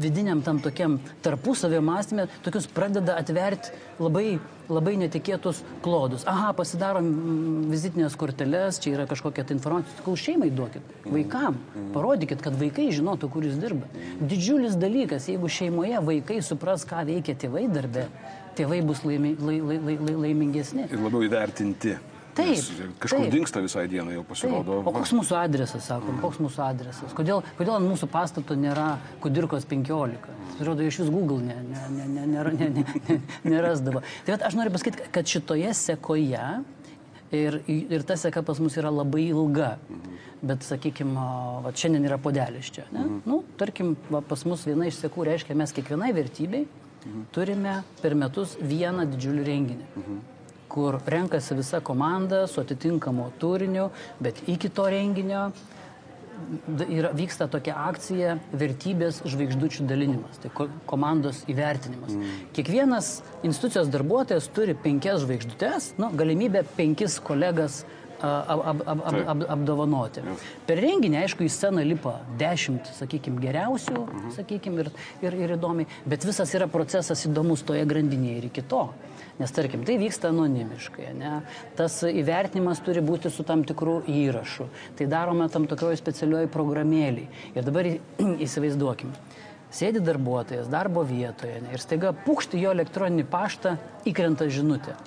vidiniam 0.00 0.42
tam 0.42 0.58
tokiam 0.62 0.98
tarpusavio 1.24 1.80
mąstymė 1.84 2.26
tokius 2.44 2.66
pradeda 2.74 3.16
atverti 3.20 3.72
labai, 4.02 4.40
labai 4.70 4.96
netikėtus 5.00 5.62
klodus. 5.84 6.24
Aha, 6.30 6.50
pasidarom 6.58 7.06
mm, 7.06 7.70
vizitinės 7.70 8.16
korteles, 8.20 8.80
čia 8.82 8.94
yra 8.96 9.06
kažkokia 9.10 9.46
tai 9.46 9.56
informacija. 9.58 9.94
Sakau, 10.00 10.16
šeimai 10.18 10.50
duokit, 10.54 10.94
vaikam, 11.06 11.58
parodykit, 11.94 12.42
kad 12.44 12.58
vaikai 12.60 12.90
žinotų, 12.96 13.30
kur 13.32 13.46
jūs 13.46 13.58
dirba. 13.62 13.90
Didžiulis 14.20 14.78
dalykas, 14.80 15.30
jeigu 15.30 15.50
šeimoje 15.50 16.02
vaikai 16.10 16.40
supras, 16.46 16.86
ką 16.88 17.04
veikia 17.08 17.36
tėvai 17.38 17.66
darbe, 17.72 18.08
tėvai 18.58 18.82
bus 18.86 19.04
laimi, 19.06 19.36
lai, 19.38 19.60
lai, 19.62 19.80
lai, 19.90 19.98
lai, 20.00 20.16
laimingesni. 20.26 20.90
Ir 20.90 21.04
labiau 21.04 21.26
įvertinti. 21.26 21.98
Taip, 22.40 22.96
Kažkur 23.02 23.22
taip. 23.24 23.32
dinksta 23.34 23.60
visai 23.64 23.86
dienai 23.88 24.14
jau 24.16 24.22
Taip. 24.24 24.30
pasirodo. 24.32 24.78
O 24.86 24.92
koks 24.94 25.12
mūsų 25.16 25.36
adresas, 25.40 25.86
sakom, 25.90 26.18
koks 26.22 26.40
mūsų 26.42 26.62
adresas? 26.66 27.12
Kodėl, 27.16 27.42
kodėl 27.58 27.76
ant 27.78 27.88
mūsų 27.90 28.08
pastato 28.12 28.56
nėra 28.58 28.96
Kudirkos 29.20 29.64
15? 29.68 30.18
Atrodo, 30.60 30.82
iš 30.84 30.98
vis 31.04 31.10
Google 31.12 31.40
ne, 31.46 31.56
ne, 31.70 31.84
ne, 31.96 32.06
ne, 32.16 32.26
nėra- 32.34 32.52
ne, 32.58 32.68
ne, 32.68 32.84
ne, 33.08 33.20
nerasdavo. 33.44 34.02
Tai 34.26 34.34
vat, 34.36 34.42
aš 34.50 34.58
noriu 34.58 34.72
pasakyti, 34.74 35.08
kad 35.14 35.24
šitoje 35.26 35.72
sekoje 35.74 36.42
ir, 37.32 37.60
ir 37.68 38.02
ta 38.02 38.16
seka 38.18 38.42
pas 38.42 38.58
mus 38.60 38.76
yra 38.76 38.90
labai 38.92 39.28
ilga. 39.30 39.76
Bet, 40.42 40.62
sakykime, 40.64 41.14
va, 41.64 41.70
šiandien 41.76 42.04
yra 42.08 42.16
podelis 42.18 42.70
čia. 42.72 42.86
Ne? 42.92 43.06
Nu, 43.28 43.42
tarkim, 43.60 43.94
va, 44.10 44.20
pas 44.24 44.44
mus 44.48 44.64
viena 44.68 44.86
iš 44.88 44.96
sekų 45.04 45.26
reiškia, 45.28 45.56
mes 45.56 45.72
kiekvienai 45.76 46.12
vertybei 46.16 46.66
turime 47.32 47.78
per 48.02 48.12
metus 48.14 48.56
vieną 48.60 49.06
didžiulį 49.08 49.44
renginį 49.46 49.86
kur 50.70 51.00
renkasi 51.10 51.58
visa 51.58 51.80
komanda 51.84 52.46
su 52.46 52.62
atitinkamu 52.62 53.30
turiniu, 53.42 53.90
bet 54.20 54.40
iki 54.48 54.70
to 54.70 54.86
renginio 54.90 55.50
yra, 56.88 57.10
vyksta 57.16 57.48
tokia 57.50 57.76
akcija 57.90 58.36
vertybės 58.56 59.20
žvaigždučių 59.28 59.86
dalinimas, 59.88 60.40
tai 60.42 60.50
ko, 60.54 60.68
komandos 60.88 61.42
įvertinimas. 61.50 62.16
Kiekvienas 62.56 63.12
institucijos 63.46 63.90
darbuotojas 63.92 64.48
turi 64.54 64.76
penkias 64.78 65.24
žvaigždutes, 65.24 65.94
nu, 66.00 66.10
galimybę 66.16 66.64
penkis 66.76 67.18
kolegas 67.24 67.82
ab, 68.20 68.60
ab, 68.64 68.82
ab, 68.86 69.02
ab, 69.06 69.18
ab, 69.32 69.44
apdovanoti. 69.56 70.24
Per 70.68 70.80
renginį, 70.82 71.22
aišku, 71.22 71.46
į 71.46 71.52
sceną 71.52 71.84
lipa 71.86 72.18
dešimt, 72.40 72.90
sakykime, 72.98 73.40
geriausių, 73.42 73.96
mhm. 74.04 74.34
sakykime, 74.36 74.84
ir, 74.84 74.92
ir, 75.24 75.38
ir 75.46 75.56
įdomiai, 75.56 75.88
bet 76.08 76.26
visas 76.28 76.52
yra 76.56 76.68
procesas 76.70 77.24
įdomus 77.28 77.64
toje 77.66 77.86
grandinėje 77.88 78.42
ir 78.42 78.50
iki 78.50 78.66
to. 78.68 78.88
Nes 79.40 79.52
tarkim, 79.56 79.86
tai 79.88 79.96
vyksta 79.96 80.28
anonimiškai, 80.28 81.14
ne? 81.16 81.38
tas 81.78 81.94
įvertinimas 82.04 82.82
turi 82.84 83.00
būti 83.00 83.30
su 83.32 83.44
tam 83.48 83.62
tikru 83.64 84.02
įrašu, 84.04 84.66
tai 84.98 85.06
darome 85.08 85.46
tam 85.48 85.64
tokioje 85.70 85.96
specialioje 85.96 86.50
programėlėje. 86.52 87.30
Ir 87.56 87.64
dabar 87.64 87.88
įsivaizduokim, 88.46 89.14
sėdi 89.72 90.02
darbuotojas 90.04 90.68
darbo 90.68 91.06
vietoje 91.08 91.62
ne, 91.64 91.72
ir 91.72 91.80
staiga 91.80 92.12
pukšti 92.26 92.60
jo 92.60 92.74
elektroninį 92.76 93.24
paštą 93.32 93.78
įkrenta 94.12 94.50
žinutė. 94.52 94.98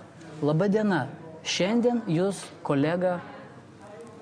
Labadiena, 0.42 1.06
šiandien 1.46 2.02
jūs 2.10 2.42
kolega 2.66 3.20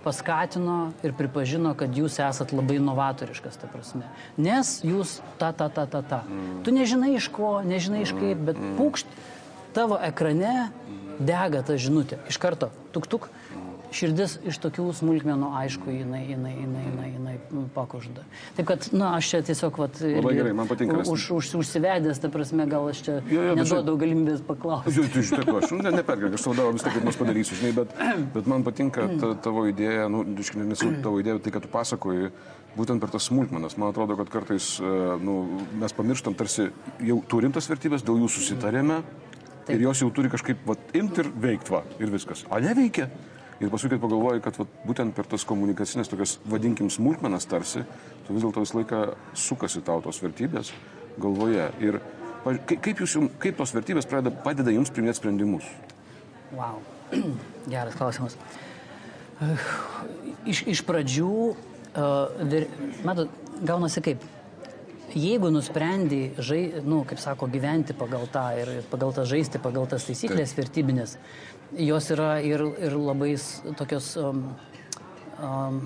paskatino 0.04 0.92
ir 1.06 1.14
pripažino, 1.18 1.72
kad 1.78 1.96
jūs 1.96 2.20
esat 2.20 2.52
labai 2.52 2.82
novatoriškas, 2.84 3.60
ta 3.62 3.70
prasme. 3.72 4.08
Nes 4.36 4.80
jūs 4.84 5.20
ta, 5.40 5.54
ta, 5.54 5.70
ta, 5.70 5.86
ta, 5.86 6.02
ta. 6.02 6.24
Tu 6.66 6.74
nežinai 6.74 7.14
iš 7.16 7.30
ko, 7.32 7.60
nežinai 7.66 8.04
iš 8.04 8.16
kaip, 8.18 8.42
bet 8.50 8.60
pukšt 8.80 9.22
tavo 9.76 10.00
ekrane 10.02 10.72
dega 11.22 11.62
ta 11.66 11.78
žinutė. 11.80 12.20
Iš 12.32 12.40
karto, 12.42 12.72
tuk 12.96 13.08
tuk, 13.10 13.30
širdis 13.96 14.38
iš 14.48 14.58
tokių 14.64 14.86
smulkmenų, 14.96 15.50
aišku, 15.62 15.92
jinai, 15.92 16.22
jinai, 16.30 16.54
jinai, 16.56 16.84
jinai, 16.88 17.08
jinai 17.18 17.64
pakužda. 17.76 18.24
Taip 18.56 18.70
kad, 18.70 18.88
na, 18.96 19.14
aš 19.18 19.32
čia 19.34 19.42
tiesiog, 19.52 19.80
vat, 19.82 20.00
Labai 20.02 20.34
gerai, 20.38 20.54
man 20.56 20.70
patinka. 20.70 21.02
Už, 21.12 21.28
už, 21.36 21.50
užsivedęs, 21.60 22.22
ta 22.24 22.32
prasme, 22.32 22.66
gal 22.72 22.88
aš 22.92 23.04
čia 23.08 23.18
jo, 23.28 23.44
jo, 23.50 23.56
neduodu 23.60 23.96
bet... 23.96 24.02
galimybės 24.06 24.46
paklausti. 24.48 24.96
Jo, 24.96 25.08
tu 25.12 25.26
žinai, 25.28 25.58
aš 25.60 25.76
ne, 25.76 25.94
nepergaliu, 25.98 26.40
aš 26.40 26.46
savo 26.48 26.56
darbą 26.60 26.78
vis 26.78 26.86
tiek 26.88 26.96
kaip 26.96 27.08
nors 27.10 27.20
padarysiu, 27.20 27.60
žinai, 27.60 27.74
bet, 27.82 27.96
bet 28.38 28.50
man 28.54 28.66
patinka 28.68 29.08
ta, 29.22 29.34
tavo 29.50 29.66
idėja, 29.70 30.08
nu, 30.12 30.24
nesu 30.32 30.94
tavo 31.04 31.20
idėja, 31.24 31.42
tai, 31.44 31.56
kad 31.58 31.68
tu 31.68 31.72
pasakoji, 31.74 32.32
būtent 32.78 33.04
per 33.04 33.12
tas 33.12 33.28
smulkmenas. 33.28 33.76
Man 33.82 33.92
atrodo, 33.92 34.16
kad 34.20 34.32
kartais 34.32 34.78
e, 34.80 34.94
nu, 35.20 35.42
mes 35.82 35.96
pamirštam, 35.98 36.38
tarsi 36.40 36.70
jau 37.04 37.20
turim 37.28 37.52
tas 37.52 37.68
vertybės, 37.68 38.06
dėl 38.08 38.24
jų 38.24 38.32
susitarėme, 38.32 39.02
Taip. 39.66 39.76
Ir 39.76 39.84
jos 39.86 40.02
jau 40.02 40.10
turi 40.14 40.32
kažkaip 40.32 40.64
vat, 40.66 40.82
imti 40.98 41.22
ir 41.22 41.30
veikti, 41.44 41.74
va, 41.74 41.84
ir 42.02 42.10
viskas. 42.14 42.46
O 42.50 42.60
neveikia. 42.62 43.10
Ir 43.62 43.70
paskui, 43.70 43.92
kai 43.92 44.00
pagalvoji, 44.02 44.42
kad 44.42 44.56
vat, 44.58 44.72
būtent 44.88 45.14
per 45.14 45.28
tas 45.30 45.44
komunikacinės 45.46 46.10
tokias, 46.10 46.40
vadinkim, 46.50 46.90
smulkmenas 46.90 47.46
tarsi, 47.46 47.84
tu 48.26 48.34
vis 48.34 48.42
dėlto 48.42 48.64
visą 48.64 48.80
laiką 48.80 49.02
sukasi 49.38 49.84
tau 49.86 50.02
tos 50.02 50.18
vertybės 50.24 50.72
galvoje. 51.22 51.68
Ir 51.86 52.00
kaip, 52.72 53.04
jūs, 53.04 53.18
kaip 53.44 53.60
tos 53.60 53.76
vertybės 53.76 54.10
pradeda, 54.10 54.34
padeda 54.46 54.74
jums 54.74 54.90
priminėti 54.94 55.22
sprendimus? 55.22 55.68
Wow. 56.58 56.82
Geras 57.72 57.98
klausimas. 58.00 58.38
Iš, 60.50 60.64
iš 60.74 60.82
pradžių, 60.86 61.32
uh, 61.94 62.58
matot, 63.06 63.30
gaunasi 63.62 64.02
kaip 64.06 64.26
jeigu 65.18 65.52
nusprendi, 65.54 66.32
žai, 66.42 66.62
nu, 66.86 67.02
kaip 67.08 67.20
sako, 67.22 67.50
gyventi 67.52 67.96
pagal 67.98 68.28
tą 68.32 68.46
ir 68.62 68.72
pagal 68.92 69.14
tą 69.16 69.26
žaisti, 69.28 69.62
pagal 69.62 69.88
tas 69.92 70.08
taisyklės 70.08 70.54
Taip. 70.54 70.64
vertybinės, 70.64 71.18
jos 71.80 72.10
yra 72.16 72.34
ir, 72.46 72.64
ir 72.82 72.98
labai 72.98 73.36
tokios 73.80 74.14
um, 74.22 74.44
um, 75.42 75.84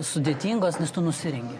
sudėtingos, 0.00 0.80
nes 0.82 0.92
tu 0.92 1.04
nusirengi. 1.04 1.58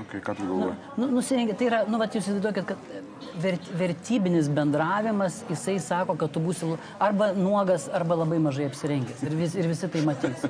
Okay, 0.00 0.20
ką 0.24 0.36
tu 0.38 0.46
galvoji? 0.46 0.74
Nu, 0.96 1.06
nu, 1.06 1.10
nusirengi, 1.18 1.54
tai 1.58 1.66
yra, 1.68 1.80
nu, 1.90 1.98
vat, 2.00 2.14
jūs 2.14 2.24
įsivaizduokit, 2.24 2.68
kad 2.70 3.34
vert, 3.42 3.66
vertybinis 3.76 4.48
bendravimas, 4.54 5.42
jisai 5.50 5.76
sako, 5.82 6.16
kad 6.20 6.32
tu 6.32 6.40
būsi 6.44 6.68
arba 7.02 7.32
nuogas, 7.36 7.88
arba 7.92 8.16
labai 8.22 8.38
mažai 8.42 8.70
apsirengęs. 8.70 9.24
Ir, 9.26 9.36
vis, 9.36 9.56
ir 9.58 9.68
visi 9.68 9.90
tai 9.92 10.04
matys. 10.06 10.46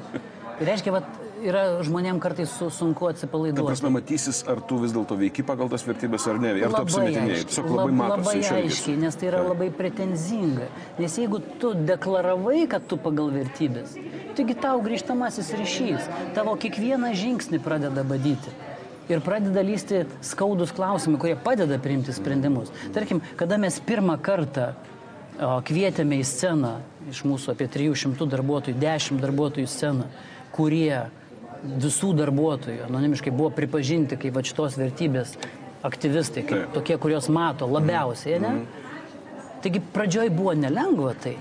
Ir 0.61 0.71
reiškia, 0.71 0.95
vat, 0.95 1.09
yra 1.45 1.65
žmonėm 1.87 2.21
kartais 2.23 2.53
su, 2.53 2.69
sunku 2.75 3.09
atsipalaiduoti. 3.11 3.61
Ta 3.61 3.67
prasme, 3.69 3.93
matysis, 3.95 4.43
ar 4.51 4.63
tu 4.67 4.79
vis 4.83 4.95
dėlto 4.95 5.17
veiki 5.21 5.45
pagal 5.47 5.71
tas 5.73 5.85
vertybės 5.87 6.27
ar 6.31 6.41
ne, 6.43 6.55
ar 6.61 6.75
tu 6.75 6.81
apsimetinėjai. 6.83 7.45
Tiesiog 7.51 7.71
labai 7.75 7.95
matosi. 8.01 8.41
Labai 8.43 8.65
aiškiai, 8.65 8.97
nes 9.05 9.21
tai 9.21 9.31
yra 9.31 9.43
labai 9.47 9.71
pretenzinga. 9.75 10.71
Nes 11.01 11.19
jeigu 11.21 11.43
tu 11.63 11.73
deklaravai, 11.75 12.65
kad 12.71 12.87
tu 12.91 12.99
pagal 13.01 13.33
vertybės, 13.35 13.97
taigi 14.39 14.59
tau 14.61 14.83
grįžtamasis 14.85 15.53
ryšys, 15.61 16.11
tavo 16.37 16.57
kiekvieną 16.61 17.15
žingsnį 17.19 17.63
pradeda 17.65 18.05
badyti 18.07 18.55
ir 19.11 19.21
pradeda 19.25 19.63
lysti 19.67 20.05
skaudus 20.23 20.71
klausimai, 20.75 21.19
kurie 21.19 21.35
padeda 21.35 21.81
priimti 21.83 22.15
sprendimus. 22.15 22.71
Tarkim, 22.95 23.23
kada 23.37 23.59
mes 23.59 23.81
pirmą 23.83 24.15
kartą 24.23 24.71
kvietėme 25.41 26.21
į 26.21 26.27
sceną 26.29 26.75
iš 27.11 27.25
mūsų 27.27 27.55
apie 27.55 27.67
300 27.73 28.29
darbuotojų, 28.31 28.77
10 28.79 29.23
darbuotojų 29.25 29.71
sceną, 29.71 30.07
kurie 30.55 31.09
visų 31.65 32.13
darbuotojų 32.19 32.87
anonimiškai 32.87 33.33
buvo 33.35 33.51
pripažinti 33.55 34.19
kaip 34.21 34.37
va 34.37 34.45
šitos 34.47 34.79
vertybės 34.81 35.37
aktyvistai, 35.87 36.45
kaip 36.45 36.65
Taip. 36.65 36.75
tokie, 36.75 36.97
kuriuos 37.01 37.29
mato 37.33 37.69
labiausiai, 37.69 38.41
ne? 38.41 38.51
Mm. 38.51 38.67
Taigi 39.65 39.81
pradžioj 39.93 40.31
buvo 40.33 40.55
nelengva 40.57 41.15
tai, 41.21 41.37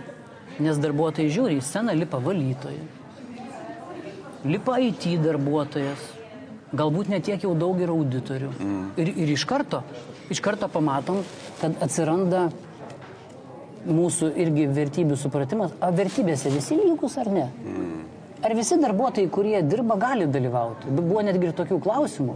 nes 0.60 0.80
darbuotojai 0.80 1.32
žiūri, 1.32 1.60
į 1.60 1.66
sceną 1.66 1.96
lipa 1.96 2.20
valytojai, 2.24 2.80
lipa 4.48 4.80
IT 4.84 5.08
darbuotojas, 5.24 6.08
galbūt 6.76 7.12
netiek 7.12 7.44
jau 7.44 7.54
daug 7.58 7.80
yra 7.82 7.96
auditorių. 7.96 8.52
Mm. 8.56 8.82
Ir, 9.00 9.14
ir 9.26 9.36
iš 9.36 9.46
karto, 9.50 9.84
iš 10.32 10.44
karto 10.44 10.70
pamatom, 10.72 11.24
kad 11.62 11.80
atsiranda 11.84 12.50
mūsų 13.88 14.34
irgi 14.40 14.68
vertybių 14.76 15.18
supratimas, 15.20 15.76
ar 15.84 15.96
vertybėse 15.96 16.52
visi 16.52 16.80
lygus 16.80 17.16
ar 17.20 17.32
ne? 17.32 17.48
Mm. 17.64 18.09
Ar 18.40 18.54
visi 18.56 18.78
darbuotojai, 18.80 19.28
kurie 19.28 19.60
dirba, 19.68 19.98
gali 20.00 20.28
dalyvauti? 20.32 20.92
Buvo 20.96 21.24
netgi 21.28 21.50
ir 21.50 21.56
tokių 21.58 21.80
klausimų. 21.84 22.36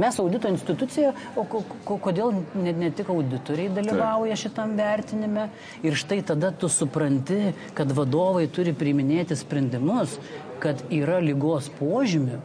Mes 0.00 0.16
audito 0.18 0.48
institucija, 0.50 1.12
o 1.38 1.44
kodėl 1.86 2.32
ne, 2.58 2.72
ne 2.74 2.88
tik 2.90 3.10
auditoriai 3.12 3.70
dalyvauja 3.76 4.38
šitam 4.40 4.72
vertinime? 4.78 5.50
Ir 5.86 5.94
štai 6.00 6.18
tada 6.26 6.50
tu 6.50 6.70
supranti, 6.72 7.52
kad 7.78 7.92
vadovai 7.94 8.48
turi 8.50 8.72
priiminėti 8.74 9.36
sprendimus, 9.38 10.16
kad 10.64 10.80
yra 10.90 11.20
lygos 11.22 11.68
požymių, 11.78 12.40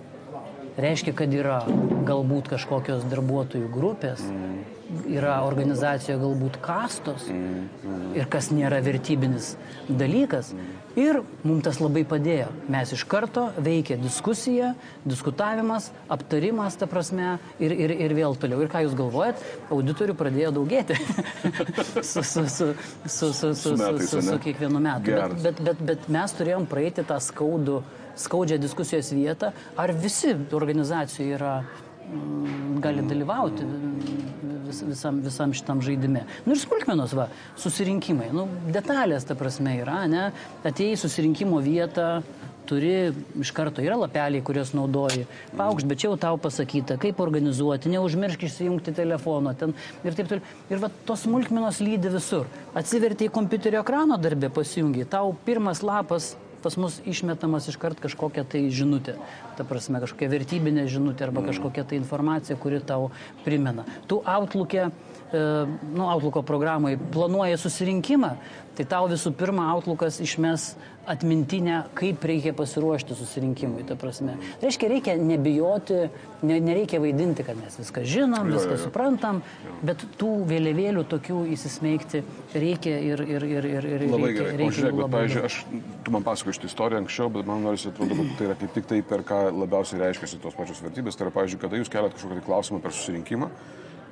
reiškia, 0.78 1.16
kad 1.24 1.34
yra 1.34 1.64
galbūt 2.06 2.52
kažkokios 2.52 3.08
darbuotojų 3.10 3.72
grupės, 3.74 4.22
yra 5.10 5.40
organizacijoje 5.46 6.18
galbūt 6.22 6.58
kastos 6.64 7.28
mm, 7.30 7.66
mm. 7.86 8.06
ir 8.18 8.30
kas 8.32 8.50
nėra 8.54 8.80
vertybinis 8.86 9.54
dalykas. 9.88 10.52
Mm. 10.56 10.78
Ir 11.00 11.20
mums 11.46 11.64
tas 11.68 11.78
labai 11.80 12.02
padėjo. 12.10 12.48
Mes 12.74 12.92
iš 12.96 13.04
karto 13.10 13.46
veikė 13.62 14.00
diskusija, 14.02 14.74
diskutavimas, 15.06 15.92
aptarimas, 16.12 16.76
ta 16.80 16.90
prasme, 16.90 17.38
ir, 17.62 17.76
ir, 17.86 17.94
ir 18.08 18.16
vėl 18.18 18.38
toliau. 18.42 18.64
Ir 18.66 18.72
ką 18.72 18.84
jūs 18.88 18.98
galvojat, 18.98 19.44
auditorių 19.70 20.18
pradėjo 20.20 20.54
daugėti 20.58 20.98
su, 22.12 22.24
su, 22.26 22.46
su, 22.50 22.72
su, 23.06 23.32
su, 23.32 23.54
su, 23.54 23.76
metais, 23.78 24.10
su, 24.10 24.18
su, 24.18 24.26
su 24.26 24.40
kiekvienu 24.44 24.82
metu. 24.84 25.14
Bet, 25.14 25.38
bet, 25.46 25.62
bet, 25.70 25.86
bet 25.92 26.10
mes 26.18 26.36
turėjom 26.40 26.66
praeiti 26.70 27.06
tą 27.08 27.20
skaudų, 27.24 27.84
skaudžią 28.20 28.58
diskusijos 28.60 29.14
vietą, 29.16 29.54
ar 29.80 29.94
visi 29.96 30.34
organizacijų 30.58 31.30
yra 31.38 31.54
gali 32.84 33.04
dalyvauti 33.08 33.68
vis, 34.70 34.84
visam, 34.88 35.22
visam 35.26 35.54
šitam 35.54 35.82
žaidime. 35.86 36.26
Nu 36.46 36.56
ir 36.56 36.62
smulkmenos, 36.62 37.16
va, 37.18 37.28
susirinkimai, 37.60 38.30
nu, 38.36 38.48
detalės 38.74 39.28
ta 39.28 39.38
prasme 39.40 39.80
yra, 39.82 40.04
ne, 40.12 40.30
atėjai 40.68 41.00
susirinkimo 41.04 41.62
vietą, 41.66 42.20
turi 42.70 43.10
iš 43.42 43.50
karto, 43.58 43.82
yra 43.82 43.98
lapeliai, 43.98 44.44
kuriuos 44.46 44.76
naudoji, 44.78 45.26
paukšt, 45.58 45.88
bet 45.90 46.02
čia 46.02 46.12
jau 46.12 46.20
tau 46.22 46.38
pasakyta, 46.42 47.00
kaip 47.02 47.22
organizuoti, 47.24 47.90
neužmiršk 47.96 48.46
išsijungti 48.46 48.94
telefono 49.00 49.56
ten 49.58 49.74
ir 50.06 50.18
taip 50.18 50.30
toliau. 50.30 50.58
Ir 50.70 50.84
va 50.84 50.92
tos 51.08 51.26
smulkmenos 51.26 51.82
lydi 51.82 52.12
visur. 52.14 52.46
Atsiverti 52.78 53.26
į 53.26 53.34
kompiuterio 53.34 53.82
ekrano 53.82 54.20
darbę, 54.22 54.52
pasijungi, 54.54 55.08
tau 55.10 55.34
pirmas 55.48 55.82
lapas 55.82 56.36
pas 56.64 56.78
mus 56.78 57.00
išmetamas 57.08 57.70
iškart 57.72 58.02
kažkokia 58.04 58.44
tai 58.48 58.66
žinutė. 58.74 59.16
Ta 59.58 59.66
prasme, 59.68 60.02
kažkokia 60.04 60.30
vertybinė 60.32 60.88
žinutė 60.92 61.28
arba 61.28 61.44
kažkokia 61.48 61.86
tai 61.88 62.00
informacija, 62.00 62.58
kuri 62.60 62.82
tau 62.84 63.10
primena. 63.46 63.86
Tu 64.08 64.20
Outlook'e, 64.24 64.90
nu, 65.34 66.08
Outlook'o 66.10 66.44
programai 66.46 66.96
planuoji 67.14 67.58
susirinkimą, 67.62 68.32
tai 68.78 68.86
tau 68.88 69.10
visų 69.12 69.34
pirma 69.38 69.68
Outlookas 69.74 70.22
išmes 70.24 70.74
atmintinę, 71.10 71.84
kaip 71.98 72.24
reikia 72.24 72.52
pasiruošti 72.54 73.16
susirinkimui. 73.18 73.82
Ta 73.90 73.96
prasme. 73.98 74.36
Reiškia, 74.62 74.90
reikia 74.92 75.16
nebijoti, 75.18 75.98
ne, 76.46 76.60
nereikia 76.62 77.00
vaidinti, 77.02 77.44
kad 77.48 77.58
mes 77.58 77.80
viską 77.80 78.04
žinom, 78.06 78.52
jo, 78.52 78.60
viską 78.60 78.76
jo, 78.76 78.78
jo. 78.78 78.84
suprantam, 78.84 79.42
bet 79.86 80.04
tų 80.22 80.30
vėliavėlių 80.52 81.06
tokių 81.10 81.42
įsismeigti 81.56 82.22
reikia 82.54 82.94
ir, 83.10 83.26
ir, 83.26 83.48
ir, 83.50 83.70
ir, 83.72 83.90
ir 83.96 84.06
labai 84.06 84.30
reikia, 84.30 84.46
gerai. 84.46 84.60
Reikia 84.62 84.70
o 84.70 84.78
žiūrėk, 84.78 85.00
bet, 85.02 85.12
pavyzdžiui, 85.18 85.44
aš, 85.50 85.60
tu 86.06 86.14
man 86.14 86.30
pasakoji 86.30 86.60
šitą 86.60 86.72
istoriją 86.72 87.04
anksčiau, 87.04 87.34
bet 87.40 87.50
man 87.50 87.66
norisi 87.66 87.90
atrodo, 87.90 88.22
kad 88.22 88.32
tai 88.38 88.50
yra 88.52 88.60
kaip 88.62 88.78
tik 88.78 88.90
tai, 88.94 89.02
per 89.14 89.26
ką 89.26 89.44
labiausiai 89.64 90.04
reiškiasi 90.06 90.42
tos 90.46 90.58
pačios 90.58 90.84
vertybės. 90.86 91.18
Tai 91.18 91.28
yra, 91.28 91.36
pavyzdžiui, 91.40 91.64
kada 91.66 91.82
jūs 91.82 91.92
keliat 91.92 92.16
kažkokį 92.20 92.46
klausimą 92.46 92.84
per 92.86 92.94
susirinkimą, 92.94 93.50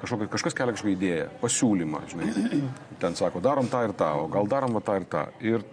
kažkokia, 0.02 0.30
kažkas 0.34 0.58
kelia 0.58 0.76
kažkokią 0.76 0.94
idėją, 0.96 1.30
pasiūlymą, 1.42 2.04
žinai. 2.12 2.62
Ten 3.02 3.18
sako, 3.18 3.42
darom 3.44 3.70
tą 3.72 3.84
ir 3.88 3.96
tą, 3.98 4.12
o 4.24 4.28
gal 4.32 4.50
darom 4.50 4.78
va 4.78 4.84
tą 4.86 5.00
ir 5.00 5.08
tą. 5.12 5.24
Ir, 5.42 5.66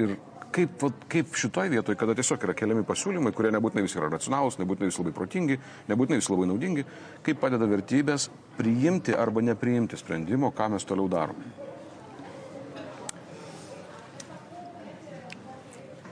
ir 0.00 0.16
kaip, 0.56 0.78
vat, 0.82 1.04
kaip 1.12 1.36
šitoje 1.36 1.72
vietoje, 1.72 1.98
kada 2.00 2.14
tiesiog 2.16 2.46
yra 2.46 2.54
keliami 2.56 2.86
pasiūlymai, 2.88 3.32
kurie 3.36 3.52
nebūtinai 3.54 3.84
visi 3.84 4.00
yra 4.00 4.08
racionalūs, 4.12 4.58
nebūtinai 4.60 4.90
visi 4.90 5.02
labai 5.02 5.14
protingi, 5.16 5.58
nebūtinai 5.90 6.20
visi 6.20 6.32
labai 6.32 6.48
naudingi, 6.52 6.86
kaip 7.26 7.40
padeda 7.42 7.68
vertybės 7.70 8.30
priimti 8.56 9.16
arba 9.16 9.44
nepriimti 9.44 9.98
sprendimo, 10.00 10.52
ką 10.56 10.70
mes 10.74 10.88
toliau 10.88 11.10
darome. 11.12 11.52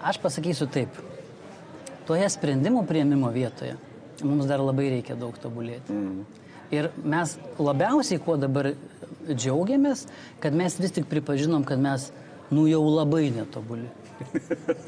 Aš 0.05 0.21
pasakysiu 0.21 0.69
taip. 0.69 0.97
Toje 2.05 2.27
sprendimų 2.29 2.83
prieimimo 2.85 3.31
vietoje 3.33 3.79
mums 4.23 4.45
dar 4.49 4.61
labai 4.61 4.91
reikia 4.99 5.17
daug 5.17 5.37
tobulėti. 5.41 5.95
Mm. 5.97 6.44
Ir 6.73 6.91
mes 7.05 7.37
labiausiai, 7.59 8.21
kuo 8.23 8.37
dabar 8.41 8.73
džiaugiamės, 9.29 10.07
kad 10.41 10.57
mes 10.57 10.79
vis 10.81 10.95
tik 10.97 11.09
pripažinom, 11.11 11.65
kad 11.69 11.83
mes, 11.83 12.11
nu 12.55 12.67
jau 12.69 12.83
labai 12.89 13.29
netobuli. 13.35 13.91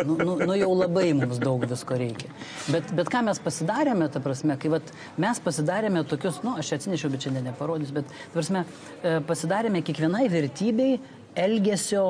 Nu, 0.07 0.17
nu, 0.17 0.37
nu 0.39 0.55
jau 0.55 0.71
labai 0.77 1.11
mums 1.17 1.41
daug 1.43 1.65
visko 1.67 1.97
reikia. 1.99 2.31
Bet, 2.71 2.93
bet 2.97 3.11
ką 3.13 3.25
mes 3.27 3.41
pasidarėme, 3.43 4.07
ta 4.13 4.23
prasme, 4.23 4.55
kai 4.61 4.71
vat, 4.77 4.93
mes 5.21 5.41
pasidarėme 5.43 6.05
tokius, 6.09 6.39
nu 6.47 6.55
aš 6.61 6.77
atsinešiau, 6.79 7.11
bet 7.13 7.27
šiandien 7.27 7.49
neparodysiu, 7.51 7.97
bet, 7.99 8.13
ta 8.13 8.37
prasme, 8.37 8.63
e, 9.03 9.17
pasidarėme 9.27 9.83
kiekvienai 9.87 10.29
vertybei 10.33 11.01
elgesio, 11.37 12.05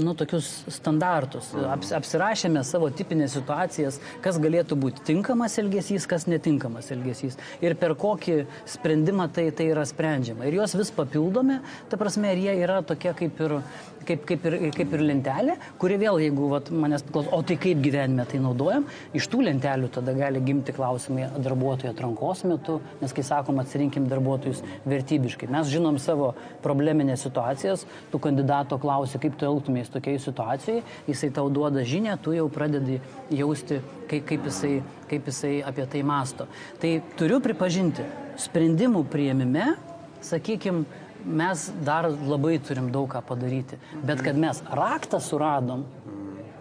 nu, 0.00 0.14
tokius 0.18 0.48
standartus. 0.72 1.52
Aps, 1.68 1.92
apsirašėme 2.00 2.62
savo 2.66 2.88
tipinės 2.94 3.36
situacijas, 3.36 4.00
kas 4.24 4.40
galėtų 4.42 4.78
būti 4.80 5.04
tinkamas 5.10 5.58
elgesys, 5.60 6.08
kas 6.10 6.26
netinkamas 6.30 6.90
elgesys. 6.94 7.38
Ir 7.64 7.76
per 7.80 7.94
kokį 8.00 8.42
sprendimą 8.68 9.28
tai, 9.36 9.50
tai 9.56 9.70
yra 9.74 9.84
sprendžiama. 9.88 10.48
Ir 10.48 10.60
juos 10.60 10.76
vis 10.78 10.92
papildome, 10.96 11.60
ta 11.92 12.00
prasme, 12.00 12.32
ir 12.32 12.44
jie 12.46 12.56
yra 12.64 12.80
tokie 12.86 13.12
kaip 13.20 13.44
ir 13.44 13.58
kaip, 14.06 14.24
kaip, 14.26 14.46
ir, 14.48 14.56
kaip 14.74 14.94
ir 14.96 15.02
lentelė, 15.04 15.56
kuri 15.80 15.98
vėl, 16.00 16.18
jeigu 16.22 16.48
vat, 16.50 16.70
manęs 16.72 17.04
klauso, 17.06 17.30
o 17.36 17.40
tai 17.46 17.56
kaip 17.60 17.80
gyvenime 17.84 18.24
tai 18.28 18.40
naudojam, 18.42 18.86
iš 19.16 19.28
tų 19.30 19.42
lentelių 19.46 19.90
tada 19.94 20.14
gali 20.16 20.42
gimti 20.44 20.74
klausimai 20.76 21.28
darbuotojo 21.36 21.92
atrankos 21.92 22.44
metu, 22.48 22.78
nes 23.02 23.14
kai 23.16 23.24
sakom, 23.26 23.60
atsirinkim 23.62 24.08
darbuotojus 24.10 24.62
vertybiškai. 24.88 25.50
Mes 25.52 25.70
žinom 25.72 26.00
savo 26.02 26.32
probleminės 26.64 27.24
situacijas, 27.26 27.86
tu 28.12 28.22
kandidato 28.70 28.78
klausi, 28.78 29.18
kaip 29.18 29.36
tu 29.38 29.46
elgtumės 29.46 29.90
tokiai 29.90 30.18
situacijai, 30.18 30.82
jisai 31.08 31.30
tau 31.30 31.50
duoda 31.50 31.82
žinę, 31.82 32.18
tu 32.22 32.32
jau 32.32 32.48
pradedi 32.48 33.00
jausti, 33.30 33.80
kaip, 34.08 34.26
kaip, 34.26 34.44
jisai, 34.46 34.82
kaip 35.08 35.26
jisai 35.26 35.62
apie 35.64 35.86
tai 35.86 36.02
masto. 36.02 36.46
Tai 36.80 37.02
turiu 37.16 37.40
pripažinti, 37.40 38.04
sprendimų 38.38 39.04
prieimime, 39.10 39.76
sakykime, 40.22 40.84
mes 41.24 41.70
dar 41.84 42.08
labai 42.08 42.58
turim 42.60 42.90
daug 42.90 43.10
ką 43.10 43.22
padaryti. 43.26 43.78
Bet 44.04 44.22
kad 44.22 44.36
mes 44.36 44.62
raktą 44.70 45.20
suradom, 45.20 45.84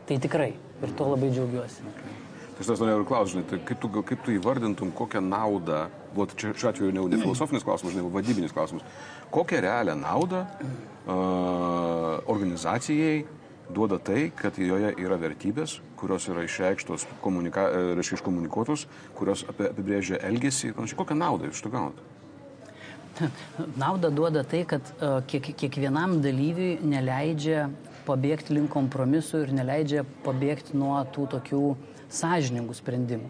tai 0.08 0.20
tikrai. 0.20 0.54
Ir 0.80 0.94
to 0.96 1.10
labai 1.12 1.30
džiaugiuosi. 1.34 1.99
Aš 2.60 2.82
norėjau 2.82 3.06
klausti, 3.08 3.42
tai 3.48 3.62
kaip 3.63 3.80
tu, 3.80 3.89
kaip 4.04 4.24
tu 4.25 4.34
įvardintum, 4.36 4.92
kokią 4.96 5.22
naudą, 5.24 5.86
buvo 6.12 6.28
čia 6.34 6.51
šiuo 6.51 6.72
atveju 6.74 6.92
ne, 6.92 7.06
ne 7.13 7.20
filosofinis 7.22 7.63
klausimas, 7.63 7.96
ne 7.96 8.04
vadybinis 8.04 8.51
klausimas, 8.51 8.84
kokią 9.32 9.62
realią 9.63 9.96
naudą 9.96 10.42
uh, 10.44 12.20
organizacijai 12.28 13.22
duoda 13.70 14.00
tai, 14.04 14.28
kad 14.36 14.58
joje 14.60 14.92
yra 15.00 15.18
vertybės, 15.22 15.78
kurios 16.00 16.28
yra 16.32 16.44
išreikštos, 16.44 17.06
komunika, 17.24 17.68
reiškia 17.96 18.20
iškomunikuotos, 18.20 18.88
kurios 19.18 19.46
apibrėžia 19.51 20.20
elgesį 20.28 20.72
ir 20.72 20.78
panašiai. 20.78 21.00
Kokią 21.00 21.20
naudą 21.20 21.51
iš 21.51 21.62
to 21.63 21.72
gaunate? 21.74 22.08
Naudą 23.84 24.10
duoda 24.16 24.44
tai, 24.48 24.63
kad 24.68 24.82
e, 24.96 25.12
kiek, 25.30 25.51
kiekvienam 25.60 26.20
dalyviui 26.24 26.80
neleidžia 26.88 27.68
pabėgti 28.08 28.56
link 28.56 28.72
kompromisų 28.74 29.44
ir 29.46 29.56
neleidžia 29.60 30.06
pabėgti 30.25 30.77
nuo 30.79 30.98
tų 31.14 31.27
tokių 31.36 31.64
sąžiningų 32.13 32.75
sprendimų. 32.77 33.29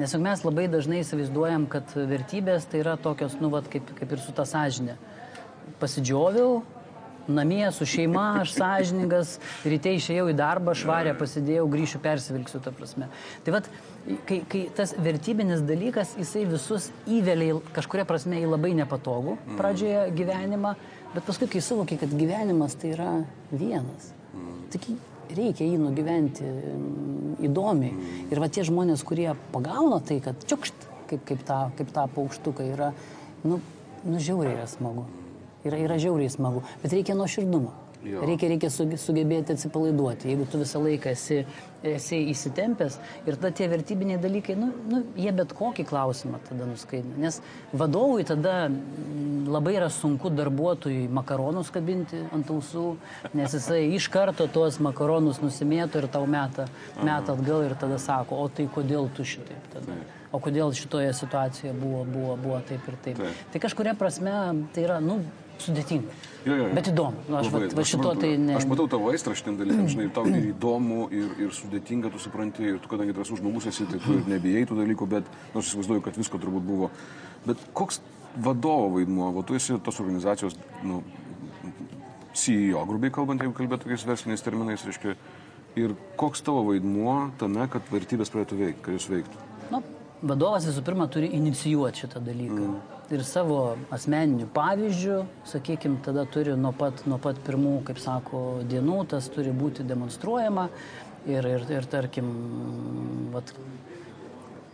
Nes 0.00 0.14
mes 0.16 0.42
labai 0.46 0.64
dažnai 0.72 1.02
įsivaizduojam, 1.02 1.66
kad 1.68 1.90
vertybės 1.92 2.64
tai 2.70 2.80
yra 2.80 2.96
tokios, 2.96 3.34
nu, 3.42 3.50
vat, 3.52 3.66
kaip, 3.68 3.90
kaip 3.98 4.14
ir 4.16 4.22
su 4.22 4.32
ta 4.32 4.46
sąžinė. 4.48 4.94
Pasidžioviau, 5.80 6.62
namie 7.28 7.66
su 7.72 7.84
šeima, 7.84 8.40
aš 8.40 8.54
sąžiningas, 8.56 9.34
ryte 9.68 9.92
išėjau 9.96 10.30
į 10.32 10.36
darbą, 10.38 10.74
švarę 10.78 11.12
pasidėjau, 11.18 11.66
grįšiu, 11.70 12.00
persivilksiu, 12.00 12.62
ta 12.64 12.72
prasme. 12.74 13.10
Tai 13.44 13.54
vad, 13.58 13.68
kai, 14.28 14.40
kai 14.50 14.64
tas 14.76 14.94
vertybinis 14.96 15.60
dalykas, 15.68 16.16
jisai 16.20 16.46
visus 16.48 16.88
įvelia 17.04 17.60
kažkuria 17.76 18.08
prasme 18.08 18.40
į 18.40 18.48
labai 18.50 18.72
nepatogų 18.80 19.36
pradžioje 19.60 20.08
gyvenimą, 20.16 20.74
bet 21.14 21.28
paskui, 21.28 21.50
kai 21.50 21.62
suvoki, 21.64 22.00
kad 22.00 22.16
gyvenimas 22.16 22.78
tai 22.80 22.94
yra 22.96 23.12
vienas, 23.52 24.14
tik 24.72 24.92
reikia 25.38 25.68
jį 25.68 25.78
nugyventi 25.80 26.46
mm, 26.46 27.38
įdomiai. 27.50 28.10
Ir 28.30 28.42
va 28.42 28.50
tie 28.52 28.66
žmonės, 28.66 29.04
kurie 29.06 29.30
pagauna 29.54 30.02
tai, 30.04 30.20
kad 30.24 30.42
čiukšt, 30.50 30.88
kaip, 31.10 31.24
kaip, 31.28 31.46
tą, 31.46 31.62
kaip 31.78 31.94
tą 31.94 32.06
paukštuką 32.16 32.68
yra, 32.74 32.92
nu, 33.44 33.62
nu 34.04 34.20
žiauriai 34.20 34.58
yra 34.58 34.68
smagu 34.70 35.06
yra, 35.64 35.78
yra 35.78 35.98
žiauriai 36.00 36.32
smagu, 36.32 36.62
bet 36.82 36.94
reikia 36.94 37.16
nuoširdumo. 37.18 37.72
Jo. 38.00 38.22
Reikia, 38.24 38.48
reikia 38.48 38.70
sugebėti 38.72 39.52
atsipalaiduoti. 39.52 40.30
Jeigu 40.30 40.46
tu 40.48 40.60
visą 40.62 40.80
laiką 40.80 41.10
esi, 41.12 41.42
esi 41.84 42.20
įsitempęs 42.32 42.96
ir 43.28 43.36
tada 43.36 43.50
tie 43.56 43.66
vertybiniai 43.68 44.16
dalykai, 44.22 44.54
nu, 44.56 44.70
nu, 44.88 45.00
jie 45.20 45.32
bet 45.36 45.52
kokį 45.56 45.84
klausimą 45.88 46.40
tada 46.46 46.68
nuskaidina. 46.68 47.18
Nes 47.20 47.40
vadovui 47.76 48.24
tada 48.28 48.54
mm, 48.70 49.50
labai 49.52 49.74
yra 49.76 49.90
sunku 49.92 50.32
darbuotojui 50.32 51.10
makaronus 51.12 51.72
kabinti 51.74 52.22
ant 52.32 52.52
ausų, 52.54 52.86
nes 53.36 53.58
jisai 53.58 53.82
iš 53.98 54.08
karto 54.12 54.48
tuos 54.48 54.80
makaronus 54.80 55.42
nusimėto 55.44 56.00
ir 56.00 56.08
tau 56.08 56.24
meta, 56.24 56.70
meta 57.02 57.36
atgal 57.36 57.66
ir 57.68 57.76
tada 57.80 58.00
sako, 58.00 58.40
o 58.40 58.48
tai 58.48 58.64
kodėl 58.72 59.12
tu 59.12 59.28
šitaip 59.28 59.68
tada. 59.74 59.98
O 60.30 60.38
kodėl 60.38 60.72
šitoje 60.78 61.10
situacijoje 61.18 61.74
buvo, 61.74 62.04
buvo, 62.06 62.40
buvo 62.40 62.64
taip 62.64 62.84
ir 62.86 62.98
taip. 63.04 63.20
taip. 63.20 63.46
Tai 63.52 63.64
kažkuria 63.66 63.96
prasme 63.98 64.34
tai 64.72 64.84
yra, 64.86 65.00
nu, 65.02 65.18
sudėtinga. 65.64 66.16
Jo, 66.44 66.54
jo, 66.54 66.66
jo. 66.66 66.74
Bet 66.76 66.88
įdomu. 66.90 67.22
Nu, 67.28 67.36
aš, 67.40 67.48
Labai, 67.50 67.68
va, 67.68 67.82
aš, 67.82 67.92
matau, 67.98 68.12
tai 68.22 68.30
ne... 68.40 68.54
aš 68.56 68.66
matau 68.70 68.86
tavo 68.90 69.10
aistrą 69.12 69.34
šitiem 69.36 69.58
dalykam, 69.58 69.88
žinai, 69.92 70.06
tau 70.16 70.24
ir 70.28 70.46
įdomu, 70.50 71.00
ir, 71.14 71.34
ir 71.44 71.54
sudėtinga, 71.56 72.12
tu 72.14 72.20
supranti, 72.22 72.64
ir 72.72 72.78
tu, 72.80 72.90
kadangi 72.92 73.14
drąsus 73.16 73.42
žmogus 73.42 73.68
esi, 73.70 73.86
tai 73.90 74.00
tu 74.00 74.16
ir 74.16 74.30
nebijai 74.30 74.64
tų 74.68 74.78
dalykų, 74.80 75.08
bet 75.10 75.28
nors 75.54 75.60
nu, 75.60 75.66
įsivaizduoju, 75.66 76.04
kad 76.06 76.20
visko 76.20 76.40
turbūt 76.40 76.64
buvo. 76.66 76.90
Bet 77.46 77.60
koks 77.76 78.00
vadovo 78.40 78.88
vaidmuo, 78.96 79.32
va, 79.36 79.44
tu 79.46 79.58
esi 79.58 79.76
tos 79.84 80.00
organizacijos, 80.00 80.56
nu, 80.86 81.02
CEO, 82.32 82.86
grubiai 82.88 83.12
kalbant, 83.12 83.42
jeigu 83.42 83.56
kalbėt 83.56 83.84
tokiais 83.84 84.06
versliniais 84.06 84.44
terminais, 84.46 84.86
reiškia, 84.86 85.16
ir 85.80 85.96
koks 86.20 86.44
tavo 86.46 86.62
vaidmuo 86.70 87.18
tame, 87.40 87.66
kad 87.72 87.92
vertybės 87.92 88.32
pradėtų 88.32 88.62
veikti, 88.62 88.84
kad 88.86 88.96
jūs 88.96 89.10
veiktų? 89.10 89.44
Nu, 89.74 89.82
vadovas 90.22 90.64
visų 90.70 90.86
pirma 90.86 91.10
turi 91.12 91.28
inicijuoti 91.36 92.06
šitą 92.06 92.24
dalyką. 92.24 92.62
Mm 92.62 92.96
ir 93.10 93.24
savo 93.26 93.76
asmeniniu 93.90 94.46
pavyzdžiu, 94.54 95.24
sakykime, 95.50 95.98
tada 96.04 96.24
turi 96.30 96.54
nuo 96.56 96.72
pat, 96.76 97.02
nuo 97.10 97.18
pat 97.22 97.40
pirmų, 97.46 97.80
kaip 97.88 97.98
sako, 98.02 98.42
dienų, 98.70 99.00
tas 99.10 99.28
turi 99.34 99.52
būti 99.54 99.86
demonstruojama 99.86 100.68
ir, 101.26 101.46
ir, 101.56 101.66
ir 101.74 101.88
tarkim, 101.90 102.30
vat, 103.34 103.52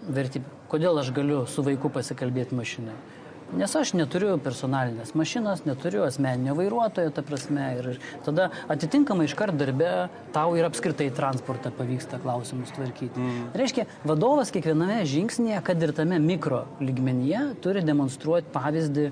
vertybė. 0.07 0.53
Kodėl 0.67 0.99
aš 0.99 1.13
galiu 1.15 1.45
su 1.47 1.63
vaiku 1.63 1.93
pasikalbėti 1.95 2.57
mašinai? 2.59 2.97
Nes 3.55 3.71
aš 3.79 3.93
neturiu 3.95 4.33
personalinės 4.43 5.13
mašinos, 5.15 5.63
neturiu 5.69 6.03
asmeninio 6.07 6.57
vairuotojo, 6.59 7.13
ta 7.15 7.23
prasme. 7.27 7.67
Ir 7.79 8.01
tada 8.27 8.49
atitinkamai 8.73 9.29
iškart 9.29 9.55
darbe 9.59 9.91
tau 10.35 10.57
ir 10.59 10.67
apskritai 10.67 11.13
transportą 11.15 11.71
pavyksta 11.77 12.19
klausimus 12.25 12.75
tvarkyti. 12.75 13.15
Mm. 13.15 13.45
Reiškia, 13.61 13.87
vadovas 14.09 14.51
kiekviename 14.55 15.05
žingsnėje, 15.07 15.63
kad 15.67 15.87
ir 15.87 15.95
tame 15.95 16.19
mikro 16.23 16.65
lygmenyje, 16.83 17.45
turi 17.63 17.87
demonstruoti 17.87 18.51
pavyzdį 18.57 19.07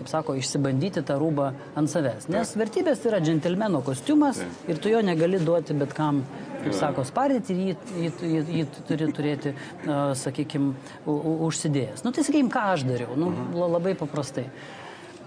kaip 0.00 0.08
sako, 0.08 0.34
išsibandyti 0.40 1.02
tą 1.04 1.18
rūbą 1.20 1.50
ant 1.76 1.90
savęs. 1.92 2.30
Nes 2.32 2.54
vertybės 2.56 3.02
yra 3.04 3.18
džentelmeno 3.20 3.82
kostiumas 3.84 4.40
ir 4.68 4.80
tu 4.80 4.88
jo 4.88 5.02
negali 5.04 5.40
duoti 5.44 5.76
bet 5.76 5.92
kam 5.96 6.22
kaip 6.64 6.76
sako, 6.76 7.06
spardyti 7.08 7.54
ir 7.54 7.62
jį, 7.62 7.76
jį, 8.04 8.10
jį, 8.34 8.42
jį 8.58 8.66
turi 8.88 9.08
turėti, 9.16 9.54
uh, 9.86 10.12
sakykime, 10.18 10.74
užsidėjęs. 11.06 12.04
Nu, 12.06 12.14
tai 12.16 12.26
sakykime, 12.26 12.52
ką 12.52 12.68
aš 12.74 12.86
dariau, 12.88 13.16
nu, 13.18 13.32
labai 13.66 13.96
paprastai. 13.98 14.48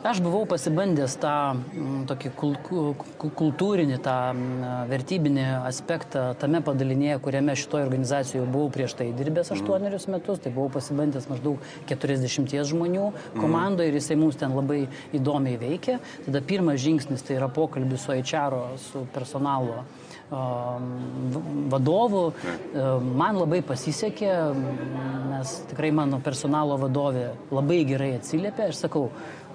Aš 0.03 0.17
buvau 0.19 0.43
pasibandęs 0.43 1.13
tą 1.15 1.33
m, 1.55 2.01
tokį 2.09 2.29
kul, 2.35 2.57
kultūrinį, 3.39 4.01
tą 4.03 4.15
m, 4.33 4.41
vertybinį 4.89 5.45
aspektą 5.69 6.25
tame 6.41 6.59
padalinėje, 6.65 7.21
kuriame 7.23 7.55
šitoje 7.55 7.85
organizacijoje 7.87 8.49
buvau 8.51 8.67
prieš 8.73 8.97
tai 8.99 9.07
dirbęs 9.15 9.53
aštuonerius 9.55 10.09
metus, 10.11 10.43
tai 10.43 10.51
buvau 10.51 10.73
pasibandęs 10.75 11.29
maždaug 11.31 11.63
40 11.87 12.51
žmonių 12.73 13.07
komandoje 13.37 13.93
ir 13.93 14.01
jisai 14.01 14.19
mums 14.19 14.35
ten 14.43 14.51
labai 14.51 14.89
įdomiai 15.15 15.55
veikia. 15.63 16.01
Tada 16.27 16.43
pirmas 16.51 16.83
žingsnis 16.83 17.23
tai 17.23 17.39
yra 17.39 17.47
pokalbis 17.47 18.03
su 18.03 18.11
HR, 18.17 18.59
su 18.83 19.07
personalo 19.15 19.85
vadovų. 21.73 22.23
Man 23.03 23.39
labai 23.41 23.61
pasisekė, 23.65 24.33
nes 25.33 25.55
tikrai 25.71 25.91
mano 25.95 26.19
personalo 26.23 26.77
vadovė 26.81 27.29
labai 27.53 27.83
gerai 27.89 28.13
atsiliepė. 28.17 28.71
Aš 28.71 28.85
sakau, 28.85 29.09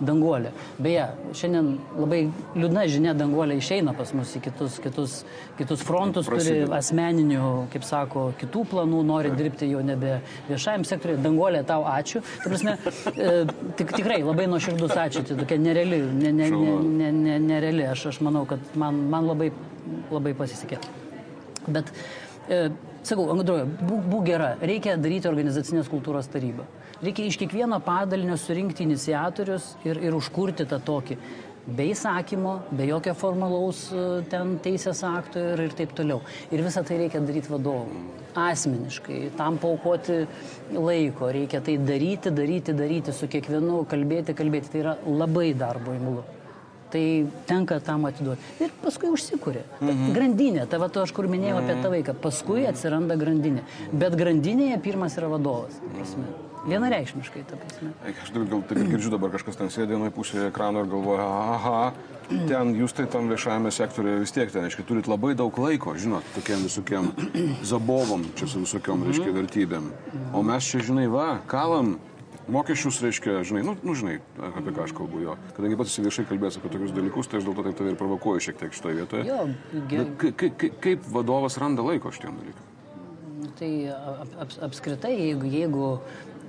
danguolė. 0.04 0.52
Beje, 0.82 1.06
šiandien 1.36 1.70
labai 1.98 2.20
liūdna 2.56 2.84
žinia, 2.90 3.14
danguolė 3.18 3.58
išeina 3.58 3.94
pas 3.98 4.12
mus 4.14 4.34
į 4.38 4.42
kitus, 4.46 4.78
kitus, 4.82 5.16
kitus 5.58 5.82
frontus, 5.86 6.28
Prasidė. 6.28 6.66
turi 6.66 6.76
asmeninių, 6.78 7.48
kaip 7.72 7.86
sako, 7.86 8.28
kitų 8.38 8.64
planų, 8.72 9.02
nori 9.08 9.32
dirbti 9.38 9.70
jau 9.72 9.82
nebe 9.84 10.18
viešajam 10.48 10.86
sektoriui. 10.88 11.18
Danguolė, 11.24 11.64
tau 11.68 11.86
ačiū. 11.88 12.22
Tai 12.44 12.52
prasme, 12.52 12.76
e, 13.14 13.32
tik, 13.80 13.96
tikrai 13.96 14.20
labai 14.22 14.46
nuoširdus 14.50 14.94
ačiū, 15.06 15.24
tai 15.26 15.40
tokia 15.42 15.58
nereali, 15.62 16.02
ne, 16.22 16.32
ne, 16.32 16.50
ne, 16.54 16.76
ne, 17.00 17.10
ne, 17.24 17.38
nereali. 17.48 17.88
Aš, 17.90 18.08
aš 18.12 18.22
manau, 18.26 18.46
kad 18.48 18.62
man, 18.78 19.02
man 19.10 19.26
labai, 19.32 19.50
labai 20.12 20.34
pasisekė. 20.38 20.67
Bet 21.68 21.90
e, 22.48 22.68
sakau, 23.06 23.28
Androja, 23.34 23.66
būk 23.66 24.06
bū 24.12 24.22
gera, 24.26 24.54
reikia 24.60 24.96
daryti 25.00 25.30
organizacinės 25.30 25.90
kultūros 25.92 26.30
tarybą. 26.32 26.66
Reikia 27.02 27.28
iš 27.28 27.36
kiekvieno 27.38 27.78
padalinio 27.84 28.38
surinkti 28.40 28.82
iniciatorius 28.86 29.76
ir, 29.86 30.00
ir 30.02 30.16
užkurti 30.18 30.66
tą 30.68 30.80
tokį. 30.82 31.18
Be 31.68 31.84
įsakymo, 31.92 32.54
be 32.72 32.86
jokio 32.88 33.12
formalaus 33.18 33.82
e, 33.92 34.04
ten 34.32 34.54
teisės 34.64 35.02
akto 35.04 35.42
ir, 35.52 35.66
ir 35.66 35.76
taip 35.76 35.92
toliau. 35.98 36.22
Ir 36.48 36.64
visą 36.64 36.80
tai 36.86 36.96
reikia 37.02 37.20
daryti 37.20 37.52
vadovų. 37.52 38.00
Asmeniškai, 38.38 39.20
tam 39.36 39.58
paukoti 39.60 40.22
laiko, 40.72 41.28
reikia 41.34 41.60
tai 41.64 41.76
daryti, 41.82 42.32
daryti, 42.32 42.76
daryti, 42.76 43.12
su 43.12 43.28
kiekvienu 43.28 43.82
kalbėti, 43.90 44.36
kalbėti. 44.38 44.72
Tai 44.72 44.84
yra 44.86 44.98
labai 45.04 45.50
darbo 45.58 45.96
įmulu 45.98 46.24
tai 46.92 47.04
tenka 47.48 47.78
tam 47.84 48.08
atiduoti. 48.08 48.42
Ir 48.64 48.74
paskui 48.82 49.12
užsikūrė. 49.12 49.64
Mhm. 49.80 50.10
Grandinė, 50.16 50.66
tai 50.70 50.82
va 50.82 50.90
to 50.92 51.04
aš 51.04 51.14
kur 51.16 51.30
minėjau 51.30 51.60
mhm. 51.60 51.64
apie 51.64 51.84
tą 51.84 51.94
vaiką, 51.94 52.18
paskui 52.24 52.66
atsiranda 52.68 53.18
grandinė. 53.20 53.64
Bet 53.92 54.18
grandinėje 54.18 54.82
pirmas 54.84 55.18
yra 55.20 55.30
vadovas. 55.32 55.80
Prasme. 55.94 56.28
Vienareikšmiškai, 56.68 57.42
ta 57.48 57.56
prasme. 57.56 57.92
Aš 58.10 58.32
gal 58.34 58.62
taip 58.68 58.90
girdžiu 58.90 59.12
dabar 59.14 59.30
kažkas 59.32 59.56
ten 59.56 59.70
sėdė 59.72 59.94
vienoje 59.94 60.12
pusėje 60.16 60.48
ekrano 60.50 60.82
ir 60.82 60.90
galvoja, 60.90 61.24
aha, 61.54 61.78
ten 62.28 62.74
jūs 62.76 62.92
tai 62.96 63.06
tam 63.10 63.30
viešajame 63.30 63.72
sektoriuje 63.72 64.24
vis 64.24 64.34
tiek 64.34 64.52
ten, 64.52 64.66
aiškiai, 64.68 64.86
turit 64.88 65.08
labai 65.08 65.34
daug 65.38 65.54
laiko, 65.62 65.94
žinot, 65.96 66.26
tokiem 66.34 66.66
visokiem 66.66 67.12
zabovom, 67.70 68.26
čia 68.36 68.50
su 68.50 68.64
visokiom, 68.66 69.06
reiškia, 69.08 69.32
vertybėm. 69.38 69.88
O 70.36 70.44
mes 70.44 70.68
čia, 70.68 70.82
žinai, 70.90 71.06
va, 71.12 71.28
kalam 71.48 71.96
mokesčius, 72.52 73.00
reiškia, 73.04 73.42
žinai, 73.46 73.62
nu, 73.66 73.74
nu 73.84 73.94
žinai, 73.98 74.18
apie 74.50 74.72
ką 74.72 74.86
aš 74.86 74.94
kalbu 74.96 75.22
jo. 75.24 75.36
Kadangi 75.56 75.78
pats 75.80 75.92
esi 75.92 76.04
viešai 76.06 76.26
kalbėjęs 76.30 76.58
apie 76.60 76.72
tokius 76.72 76.94
dalykus, 76.96 77.28
tai 77.28 77.40
aš 77.40 77.48
dėl 77.48 77.58
to 77.58 77.66
taip 77.66 77.78
tave 77.80 77.92
ir 77.92 78.00
provokuoju 78.00 78.44
šiek 78.48 78.58
tiek 78.62 78.74
šitoje 78.76 78.98
vietoje. 79.02 79.28
Jo, 79.28 79.44
ge... 79.90 80.06
ka, 80.22 80.32
ka, 80.48 80.72
kaip 80.88 81.06
vadovas 81.12 81.58
randa 81.60 81.84
laiko 81.86 82.12
šitiem 82.14 82.40
dalykam? 82.40 82.74
Tai 83.58 83.70
ap, 83.90 84.34
ap, 84.44 84.52
apskritai, 84.68 85.12
jeigu, 85.18 85.48
jeigu 85.50 85.86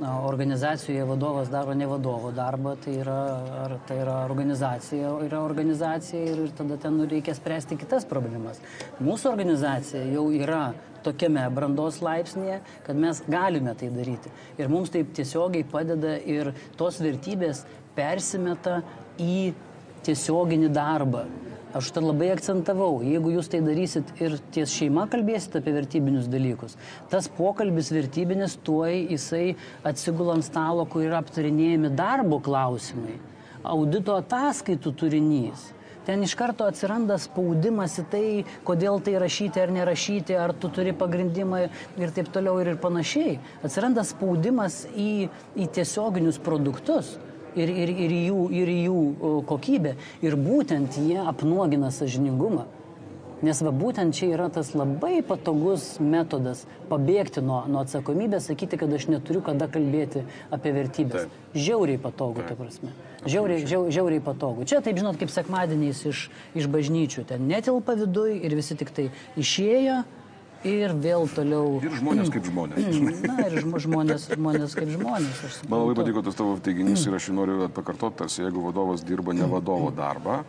organizacijoje 0.01 1.03
vadovas 1.05 1.49
daro 1.49 1.73
ne 1.73 1.87
vadovo 1.87 2.31
darbą, 2.31 2.75
tai 2.83 2.93
yra, 3.01 3.17
ar 3.63 3.75
tai 3.87 3.97
yra 4.03 4.19
organizacija, 4.25 5.11
yra 5.25 5.41
organizacija 5.43 6.21
ir, 6.31 6.43
ir 6.45 6.53
tada 6.57 6.77
ten 6.77 7.01
reikia 7.09 7.35
spręsti 7.35 7.77
kitas 7.79 8.07
problemas. 8.07 8.61
Mūsų 9.03 9.31
organizacija 9.31 10.05
jau 10.13 10.29
yra 10.35 10.69
tokiame 11.03 11.43
brandos 11.55 11.99
laipsnėje, 12.03 12.59
kad 12.87 12.99
mes 12.99 13.21
galime 13.27 13.75
tai 13.79 13.91
daryti. 13.93 14.31
Ir 14.59 14.71
mums 14.71 14.91
taip 14.93 15.11
tiesiogiai 15.15 15.67
padeda 15.67 16.15
ir 16.19 16.53
tos 16.79 16.99
vertybės 17.03 17.65
persimeta 17.95 18.81
į 19.19 19.51
tiesioginį 20.07 20.71
darbą. 20.75 21.25
Aš 21.77 21.91
tą 21.93 22.01
labai 22.01 22.31
akcentavau, 22.33 23.03
jeigu 23.05 23.35
jūs 23.35 23.51
tai 23.53 23.59
darysit 23.61 24.09
ir 24.17 24.39
ties 24.55 24.71
šeima 24.73 25.03
kalbėsit 25.11 25.59
apie 25.59 25.75
vertybinius 25.75 26.25
dalykus, 26.31 26.73
tas 27.11 27.27
pokalbis 27.29 27.91
vertybinis 27.93 28.55
tuoj 28.65 29.03
jisai 29.11 29.43
atsigula 29.85 30.33
ant 30.39 30.47
stalo, 30.47 30.87
kur 30.89 31.05
yra 31.05 31.19
aptarinėjami 31.21 31.93
darbo 31.93 32.41
klausimai, 32.41 33.19
audito 33.61 34.17
ataskaitų 34.17 34.95
turinys 34.97 35.67
ten 36.09 36.23
iš 36.25 36.33
karto 36.33 36.65
atsiranda 36.65 37.19
spaudimas 37.21 37.99
į 38.01 38.03
tai, 38.09 38.25
kodėl 38.65 38.97
tai 39.05 39.19
rašyti 39.21 39.61
ar 39.61 39.69
nerašyti, 39.75 40.33
ar 40.41 40.55
tu 40.57 40.71
turi 40.73 40.89
pagrindimą 40.97 41.67
ir 42.01 42.13
taip 42.15 42.31
toliau 42.33 42.57
ir, 42.63 42.71
ir 42.73 42.79
panašiai. 42.81 43.35
Atsiranda 43.61 44.01
spaudimas 44.07 44.87
į, 44.89 45.27
į 45.53 45.67
tiesioginius 45.75 46.41
produktus. 46.41 47.11
Ir, 47.57 47.69
ir, 47.69 47.89
ir, 47.89 48.11
jų, 48.29 48.41
ir 48.53 48.73
jų 48.75 48.99
kokybę. 49.49 49.95
Ir 50.25 50.35
būtent 50.37 50.99
jie 51.01 51.17
apnuogina 51.23 51.89
sažiningumą. 51.93 52.67
Nes 53.39 53.61
va 53.63 53.71
būtent 53.71 54.11
čia 54.17 54.33
yra 54.35 54.49
tas 54.51 54.73
labai 54.75 55.21
patogus 55.23 55.93
metodas 56.03 56.65
pabėgti 56.89 57.39
nuo, 57.39 57.61
nuo 57.71 57.85
atsakomybės, 57.85 58.49
sakyti, 58.49 58.75
kad 58.81 58.91
aš 58.91 59.05
neturiu 59.13 59.39
kada 59.45 59.69
kalbėti 59.71 60.25
apie 60.51 60.73
vertybės. 60.75 61.29
Taip. 61.29 61.53
Žiauriai 61.55 62.01
patogu, 62.03 62.43
ta 62.43 62.57
prasme. 62.59 62.91
Žiauriai, 63.23 63.63
žiau, 63.63 63.85
žiauriai 63.95 64.23
patogu. 64.23 64.67
Čia 64.67 64.81
taip 64.83 64.99
žinot, 64.99 65.15
kaip 65.21 65.31
sekmadieniais 65.31 66.03
iš, 66.11 66.25
iš 66.59 66.67
bažnyčių. 66.71 67.23
Ten 67.31 67.47
netilpa 67.47 67.95
viduj 67.99 68.35
ir 68.43 68.57
visi 68.59 68.75
tik 68.79 68.91
tai 68.95 69.07
išėjo. 69.39 70.01
Ir 70.67 70.91
vėl 70.99 71.27
toliau. 71.31 71.79
Ir 71.85 71.93
žmonės 72.01 72.31
kaip 72.33 72.47
žmonės. 72.49 72.99
Na, 73.29 73.37
ir 73.47 73.59
žmonės, 73.63 74.27
žmonės 74.35 74.75
kaip 74.75 74.91
žmonės. 74.91 75.59
Man 75.71 75.85
labai 75.85 75.97
patiko 76.01 76.23
tas 76.25 76.35
tavo 76.35 76.57
teiginys 76.63 77.05
ir 77.07 77.15
aš 77.15 77.29
jį 77.31 77.35
noriu 77.37 77.59
pakartoti, 77.71 78.19
tarsi 78.23 78.43
jeigu 78.43 78.65
vadovas 78.67 79.05
dirba 79.07 79.35
ne 79.37 79.47
vadovo 79.47 79.93
darbą, 80.03 80.41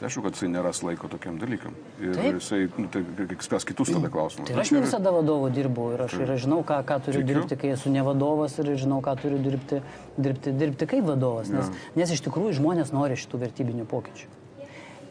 Tai 0.00 0.08
aišku, 0.08 0.22
kad 0.24 0.34
jisai 0.34 0.48
neras 0.50 0.80
laiko 0.84 1.08
tokiam 1.08 1.38
dalykam. 1.40 1.74
Ir 2.00 2.14
Taip. 2.16 2.38
jisai, 2.38 2.60
nu, 2.76 2.88
tai 2.92 3.02
spręs 3.44 3.66
kitus 3.68 3.92
tada 3.92 4.10
klausimus. 4.12 4.48
Tai 4.50 4.58
aš 4.62 4.72
ne 4.74 4.82
visada 4.84 5.12
vadovu 5.14 5.50
dirbau 5.54 5.92
ir 5.94 6.04
aš 6.06 6.16
ir 6.20 6.32
aš 6.34 6.44
žinau, 6.46 6.60
ką, 6.66 6.80
ką 6.88 6.98
turiu 7.06 7.22
Tikiu. 7.22 7.28
dirbti, 7.30 7.58
kai 7.60 7.72
esu 7.76 7.92
ne 7.92 8.04
vadovas 8.04 8.58
ir 8.60 8.72
žinau, 8.80 9.00
ką 9.04 9.16
turiu 9.22 9.40
dirbti, 9.44 9.80
dirbti, 10.18 10.54
dirbti 10.56 10.90
kaip 10.90 11.06
vadovas. 11.08 11.52
Nes, 11.52 11.70
ja. 11.70 11.94
nes 12.02 12.14
iš 12.16 12.24
tikrųjų 12.26 12.58
žmonės 12.60 12.94
nori 12.96 13.18
šitų 13.20 13.44
vertybinių 13.44 13.88
pokyčių. 13.90 14.39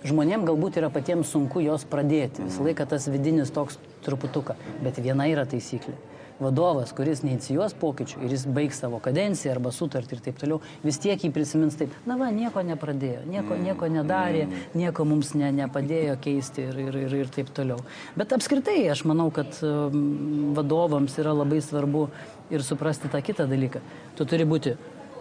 Žmonėms 0.07 0.47
galbūt 0.47 0.77
yra 0.79 0.91
patiems 0.93 1.33
sunku 1.33 1.63
jos 1.63 1.83
pradėti. 1.89 2.45
Visą 2.45 2.63
laiką 2.63 2.87
tas 2.87 3.09
vidinis 3.11 3.51
toks 3.51 3.79
truputuką. 4.05 4.55
Bet 4.85 5.01
viena 5.03 5.27
yra 5.27 5.43
taisyklė 5.49 5.97
vadovas, 6.39 6.93
kuris 6.95 7.21
neįcijos 7.25 7.75
pokyčių 7.79 8.23
ir 8.23 8.33
jis 8.33 8.45
baigs 8.55 8.79
savo 8.81 8.99
kadenciją 9.03 9.53
arba 9.55 9.71
sutartį 9.75 10.15
ir 10.15 10.21
taip 10.23 10.39
toliau, 10.39 10.59
vis 10.85 10.99
tiek 11.01 11.19
jį 11.19 11.31
prisimins 11.35 11.75
taip, 11.79 11.93
na 12.07 12.15
va, 12.19 12.29
nieko 12.31 12.63
nepradėjo, 12.65 13.25
nieko, 13.27 13.55
mm. 13.55 13.65
nieko 13.67 13.89
nedarė, 13.91 14.45
mm. 14.47 14.61
nieko 14.79 15.05
mums 15.07 15.33
ne, 15.39 15.51
nepadėjo 15.59 16.15
keisti 16.23 16.65
ir, 16.69 16.79
ir, 16.87 16.99
ir, 17.03 17.17
ir 17.23 17.33
taip 17.35 17.51
toliau. 17.55 17.81
Bet 18.19 18.33
apskritai 18.35 18.77
aš 18.93 19.03
manau, 19.09 19.27
kad 19.35 19.59
um, 19.67 20.55
vadovams 20.57 21.19
yra 21.19 21.35
labai 21.35 21.59
svarbu 21.65 22.07
ir 22.55 22.63
suprasti 22.65 23.11
tą 23.11 23.21
kitą 23.25 23.47
dalyką. 23.49 23.83
Tu 24.15 24.27
turi 24.29 24.47
būti 24.47 24.75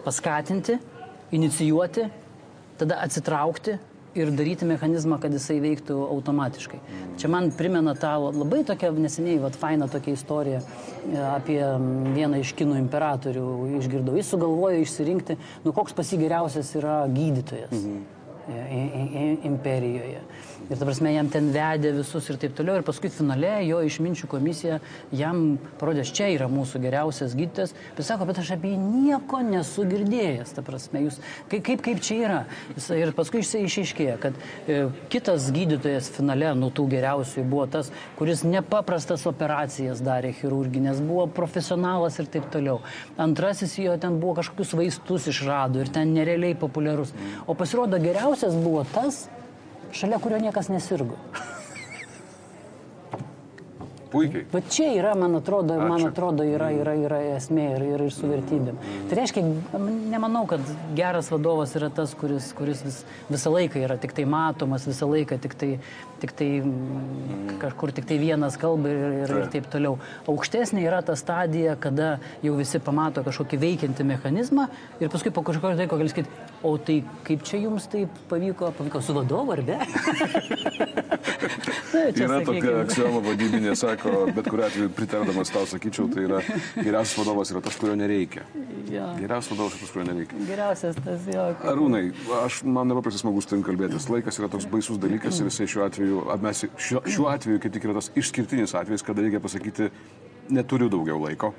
paskatinti, 0.06 0.78
inicijuoti, 1.34 2.06
tada 2.78 3.02
atsitraukti 3.02 3.76
ir 4.18 4.33
daryti 4.35 4.68
mechanizmą, 4.68 5.18
kad 5.22 5.35
jisai 5.35 5.59
veiktų 5.62 5.96
automatiškai. 6.09 6.81
Čia 7.20 7.31
man 7.33 7.50
primena 7.57 7.94
tą 7.98 8.12
labai 8.28 8.64
tokią 8.68 8.92
neseniai, 8.98 9.38
vad, 9.42 9.57
fainą 9.59 9.88
tokią 9.92 10.14
istoriją 10.18 10.61
e, 10.61 11.24
apie 11.31 11.59
vieną 12.18 12.42
iš 12.42 12.54
kinų 12.59 12.78
imperatorių 12.83 13.48
išgirdau. 13.81 14.18
Jis 14.18 14.31
sugalvojo 14.35 14.85
išsirinkti, 14.85 15.38
nu 15.64 15.74
koks 15.76 15.96
pasigeriausias 15.98 16.74
yra 16.78 17.00
gydytojas. 17.12 17.74
Mhm 17.74 18.17
imperijoje. 18.48 20.22
Ir 20.68 20.76
ta 20.76 20.84
prasme, 20.84 21.12
jam 21.14 21.28
ten 21.32 21.48
vedė 21.54 21.94
visus 21.96 22.26
ir 22.28 22.37
taip 22.40 22.52
toliau. 22.58 22.76
Ir 22.76 22.84
paskui 22.84 23.08
finale 23.12 23.50
jo 23.64 23.78
išminčių 23.87 24.28
komisija 24.28 24.78
jam 25.16 25.56
parodė, 25.80 26.02
čia 26.04 26.26
yra 26.34 26.48
mūsų 26.52 26.80
geriausias 26.82 27.37
gydytojas. 27.38 27.72
Bet 27.96 28.04
sako, 28.08 28.26
bet 28.28 28.40
aš 28.42 28.50
apie 28.56 28.74
jį 28.74 28.80
nieko 28.80 29.40
nesu 29.46 29.87
girdėjęs. 29.88 30.52
Ta 30.56 30.64
prasme, 30.66 31.04
jūs, 31.06 31.20
kaip, 31.48 31.62
kaip, 31.68 31.84
kaip 31.87 32.02
čia 32.04 32.18
yra. 32.20 32.40
Ir 32.98 33.14
paskui 33.16 33.40
jisai 33.40 33.62
išaiškėjo, 33.64 34.16
kad 34.20 34.37
e, 34.68 34.80
kitas 35.12 35.48
gydytojas 35.54 36.11
finale, 36.12 36.50
nu 36.58 36.68
tų 36.74 36.88
geriausių, 36.92 37.46
buvo 37.48 37.64
tas, 37.70 37.92
kuris 38.20 38.44
nepaprastas 38.44 39.24
operacijas 39.30 40.04
darė 40.04 40.34
chirurginės, 40.37 41.00
buvo 41.04 41.28
profesionalas 41.32 42.20
ir 42.20 42.28
taip 42.32 42.50
toliau. 42.52 42.82
Antrasis 43.20 43.78
jo 43.80 43.96
ten 44.00 44.20
buvo 44.20 44.37
kažkokius 44.42 44.76
vaistus 44.76 45.30
išrado 45.32 45.80
ir 45.80 45.88
ten 45.94 46.12
nerealiai 46.16 46.58
populiarus. 46.58 47.14
O 47.48 47.56
pasirodo 47.56 47.96
geriausias 48.02 48.38
geriausias 48.38 48.64
buvo 48.64 48.85
tas, 48.94 49.29
šalia 49.92 50.18
kurio 50.18 50.38
niekas 50.38 50.68
nesirgo. 50.68 51.16
Puikiai. 54.09 54.46
Va 54.53 54.61
čia 54.64 54.87
yra, 54.96 55.12
man 55.18 55.37
atrodo, 55.37 55.74
Ačiū. 55.77 55.88
man 55.88 56.07
atrodo 56.09 56.44
yra, 56.48 56.70
yra, 56.72 56.94
yra 56.96 57.18
esmė 57.35 57.66
ir, 57.74 57.83
ir, 57.90 58.05
ir 58.07 58.12
su 58.14 58.29
vertybėm. 58.31 58.79
Tai 59.11 59.18
reiškia, 59.18 59.42
nemanau, 60.09 60.46
kad 60.48 60.64
geras 60.96 61.29
vadovas 61.33 61.74
yra 61.77 61.90
tas, 61.92 62.14
kuris, 62.16 62.48
kuris 62.57 62.81
vis, 62.87 63.03
visą 63.29 63.53
laiką 63.53 63.83
yra 63.85 63.98
tik 64.01 64.14
tai 64.16 64.24
matomas, 64.24 64.87
visą 64.88 65.11
laiką 65.11 65.37
tik 65.44 65.57
tai, 65.61 65.70
tik 66.22 66.33
tai 66.38 66.48
kažkur 67.61 67.92
tik 67.98 68.09
tai 68.09 68.16
vienas 68.22 68.57
kalba 68.61 68.94
ir, 68.94 69.05
ir, 69.27 69.35
ir 69.42 69.53
taip 69.53 69.68
toliau. 69.72 69.98
Aukštesnė 70.31 70.87
yra 70.87 71.03
ta 71.05 71.18
stadija, 71.18 71.77
kada 71.77 72.14
jau 72.44 72.57
visi 72.57 72.81
pamato 72.81 73.27
kažkokį 73.27 73.61
veikiantį 73.61 74.09
mechanizmą 74.09 74.70
ir 75.03 75.12
paskui 75.12 75.35
po 75.35 75.44
kažkokio 75.44 75.77
laiko 75.83 76.01
gali 76.01 76.14
sakyti, 76.14 76.48
O 76.62 76.75
tai 76.83 77.03
kaip 77.27 77.44
čia 77.47 77.61
jums 77.62 77.87
taip 77.90 78.14
pavyko, 78.31 78.73
pavyko 78.79 79.03
su 79.05 79.14
vadovu 79.14 79.55
ar 79.55 79.62
ne? 79.66 79.79
Na, 81.88 82.01
yra 82.12 82.40
tokia 82.44 82.73
aksioma 82.83 83.21
vadybinė, 83.25 83.73
sako, 83.79 84.12
bet 84.37 84.49
kuriu 84.51 84.64
atveju 84.66 84.90
pritardamas 84.97 85.53
tau 85.53 85.64
sakyčiau, 85.68 86.09
tai 86.12 86.25
yra 86.27 86.40
geriausias 86.77 87.16
vadovas 87.21 87.53
yra 87.55 87.62
tas, 87.64 87.79
kurio 87.81 87.94
nereikia. 87.99 88.44
Ja. 88.92 89.07
Geriausias 89.18 89.53
vadovas 89.55 89.77
yra 89.77 89.83
tas, 89.85 89.92
kurio 89.94 90.07
nereikia. 90.11 90.40
Geriausias 90.51 91.01
tas 91.05 91.29
jo. 91.33 91.47
Arūnai, 91.73 92.05
aš 92.42 92.61
man 92.66 92.90
nepaprastai 92.92 93.23
smagu 93.23 93.44
su 93.44 93.53
tavim 93.53 93.64
kalbėtis. 93.66 94.09
Laikas 94.12 94.40
yra 94.42 94.51
toks 94.53 94.68
baisus 94.71 95.01
dalykas 95.01 95.40
ir 95.40 95.51
jisai 95.51 95.68
šiuo 95.75 95.87
atveju, 95.87 96.25
mes 96.44 96.64
šiuo, 96.88 97.05
šiuo 97.07 97.29
atveju 97.33 97.62
kaip 97.64 97.77
tik 97.77 97.88
yra 97.88 97.99
tas 98.01 98.11
išskirtinis 98.18 98.77
atvejis, 98.79 99.07
kada 99.07 99.25
reikia 99.25 99.42
pasakyti, 99.44 99.90
neturiu 100.50 100.88
daugiau 100.92 101.20
laiko. 101.22 101.52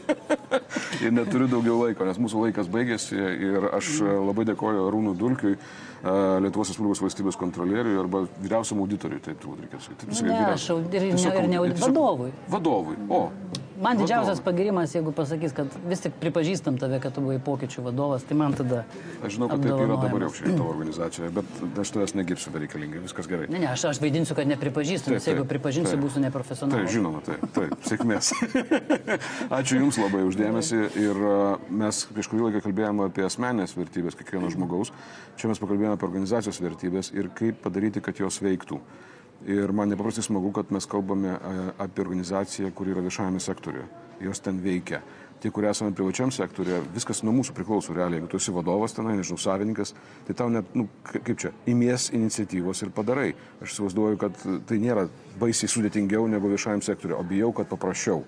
ir 1.04 1.12
neturiu 1.14 1.48
daugiau 1.50 1.80
laiko, 1.84 2.06
nes 2.06 2.20
mūsų 2.22 2.46
laikas 2.46 2.70
baigėsi 2.72 3.18
ir 3.18 3.68
aš 3.72 3.98
labai 4.02 4.46
dėkoju 4.48 4.86
Arūnų 4.88 5.14
Dulkiui, 5.18 5.56
Lietuvos 6.02 6.72
Respublikos 6.72 7.02
valstybės 7.04 7.38
kontrolieriui 7.38 7.98
arba 8.00 8.24
vyriausiam 8.42 8.80
auditoriui, 8.82 9.20
taip 9.22 9.38
turbūt 9.42 9.66
reikėtų 9.66 9.84
sakyti. 9.86 10.24
Ne, 10.26 10.38
aš 10.50 10.68
ir 10.74 11.12
ne, 11.12 11.36
ir 11.38 11.50
ne 11.52 11.60
vadovui. 11.78 12.32
Vadovui, 12.50 12.96
o. 13.06 13.26
Man 13.82 13.98
didžiausias 13.98 14.38
pagirimas, 14.44 14.92
jeigu 14.94 15.10
pasakys, 15.16 15.50
kad 15.56 15.72
vis 15.90 16.04
tik 16.04 16.14
pripažįstam 16.22 16.76
tave, 16.78 17.00
kad 17.02 17.16
tu 17.16 17.22
buvai 17.24 17.40
pokyčių 17.42 17.82
vadovas, 17.88 18.22
tai 18.28 18.36
man 18.38 18.54
tada... 18.54 18.84
Aš 19.26 19.34
žinau, 19.34 19.48
kad 19.50 19.64
taip 19.64 19.72
yra 19.74 19.96
dabar 19.98 20.22
jau 20.22 20.28
šioje 20.36 20.52
tavo 20.54 20.68
organizacijoje, 20.70 21.30
bet 21.34 21.80
aš 21.82 21.90
tavęs 21.96 22.14
negirsiu 22.14 22.52
dar 22.54 22.62
reikalingai, 22.62 23.00
viskas 23.02 23.26
gerai. 23.30 23.48
Ne, 23.50 23.58
ne, 23.64 23.70
aš, 23.72 23.88
aš 23.90 24.00
vaidinsiu, 24.04 24.36
kad 24.38 24.46
nepripažįstu, 24.52 25.10
nes 25.16 25.26
jeigu 25.26 25.46
pripažinsiu, 25.50 25.96
taip, 25.96 26.04
būsiu 26.04 26.22
neprofesionalas. 26.22 26.84
Taip, 26.84 26.94
žinoma, 26.94 27.24
taip, 27.26 27.42
taip, 27.56 27.74
sėkmės. 27.88 28.30
Ačiū 29.58 29.80
Jums 29.80 29.98
labai 29.98 30.22
uždėmesi 30.28 30.84
ir 31.02 31.22
mes 31.82 32.04
prieš 32.12 32.30
kurį 32.30 32.46
laiką 32.46 32.62
kalbėjome 32.68 33.08
apie 33.10 33.26
asmenės 33.26 33.74
vertybės 33.74 34.20
kiekvieno 34.20 34.52
žmogaus, 34.54 34.94
čia 35.40 35.50
mes 35.50 35.58
pakalbėjome 35.58 35.91
apie 35.94 36.08
organizacijos 36.08 36.60
vertybės 36.62 37.12
ir 37.14 37.30
kaip 37.36 37.62
padaryti, 37.64 38.02
kad 38.04 38.18
jos 38.20 38.40
veiktų. 38.42 38.80
Ir 39.46 39.72
man 39.74 39.90
nepaprastai 39.90 40.22
smagu, 40.22 40.52
kad 40.54 40.70
mes 40.70 40.86
kalbame 40.86 41.34
apie 41.82 42.04
organizaciją, 42.04 42.70
kuri 42.74 42.94
yra 42.94 43.02
viešajame 43.02 43.40
sektoriuje. 43.42 43.88
Jos 44.22 44.40
ten 44.40 44.60
veikia. 44.62 45.00
Tie, 45.42 45.50
kurie 45.50 45.66
esame 45.72 45.90
privačiam 45.98 46.30
sektoriuje, 46.30 46.78
viskas 46.94 47.24
nuo 47.26 47.32
mūsų 47.34 47.56
priklauso 47.56 47.94
realiai. 47.96 48.20
Jeigu 48.20 48.28
tu 48.30 48.38
esi 48.38 48.54
vadovas 48.54 48.94
tenai, 48.94 49.16
nežinau, 49.18 49.40
savininkas, 49.42 49.90
tai 50.28 50.36
tau 50.38 50.46
net, 50.54 50.68
nu, 50.78 50.86
kaip 51.10 51.34
čia, 51.42 51.50
imies 51.66 52.12
iniciatyvos 52.14 52.84
ir 52.86 52.92
padarai. 52.94 53.32
Aš 53.58 53.74
įsivaizduoju, 53.74 54.20
kad 54.22 54.38
tai 54.70 54.78
nėra 54.78 55.08
baisiai 55.42 55.72
sudėtingiau 55.72 56.30
negu 56.30 56.52
viešajam 56.52 56.84
sektoriuje, 56.86 57.18
o 57.18 57.26
bijau, 57.26 57.50
kad 57.58 57.72
paprasčiau 57.72 58.22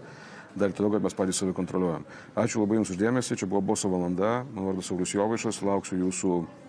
dar 0.59 0.75
todėl, 0.75 0.97
kad 0.97 1.07
mes 1.07 1.15
patys 1.19 1.39
save 1.43 1.55
kontroliuojam. 1.55 2.03
Ačiū 2.39 2.63
labai 2.63 2.81
Jums 2.81 2.91
uždėmesi, 2.95 3.39
čia 3.39 3.47
buvo 3.51 3.63
Boso 3.71 3.91
valanda, 3.91 4.41
mano 4.51 4.73
vardas 4.73 4.91
Saulis 4.91 5.15
Jovaišas, 5.15 5.63
lauksiu 5.67 6.03
Jūsų 6.03 6.37
E, 6.43 6.64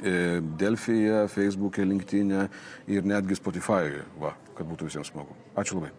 Delfyje, 0.00 1.24
Facebook'e, 1.32 1.84
LinkedIn'e 1.86 2.46
ir 2.88 3.08
netgi 3.08 3.38
Spotify'e, 3.38 4.04
va, 4.20 4.34
kad 4.56 4.68
būtų 4.68 4.90
visiems 4.90 5.12
smagu. 5.12 5.36
Ačiū 5.60 5.80
labai. 5.80 5.92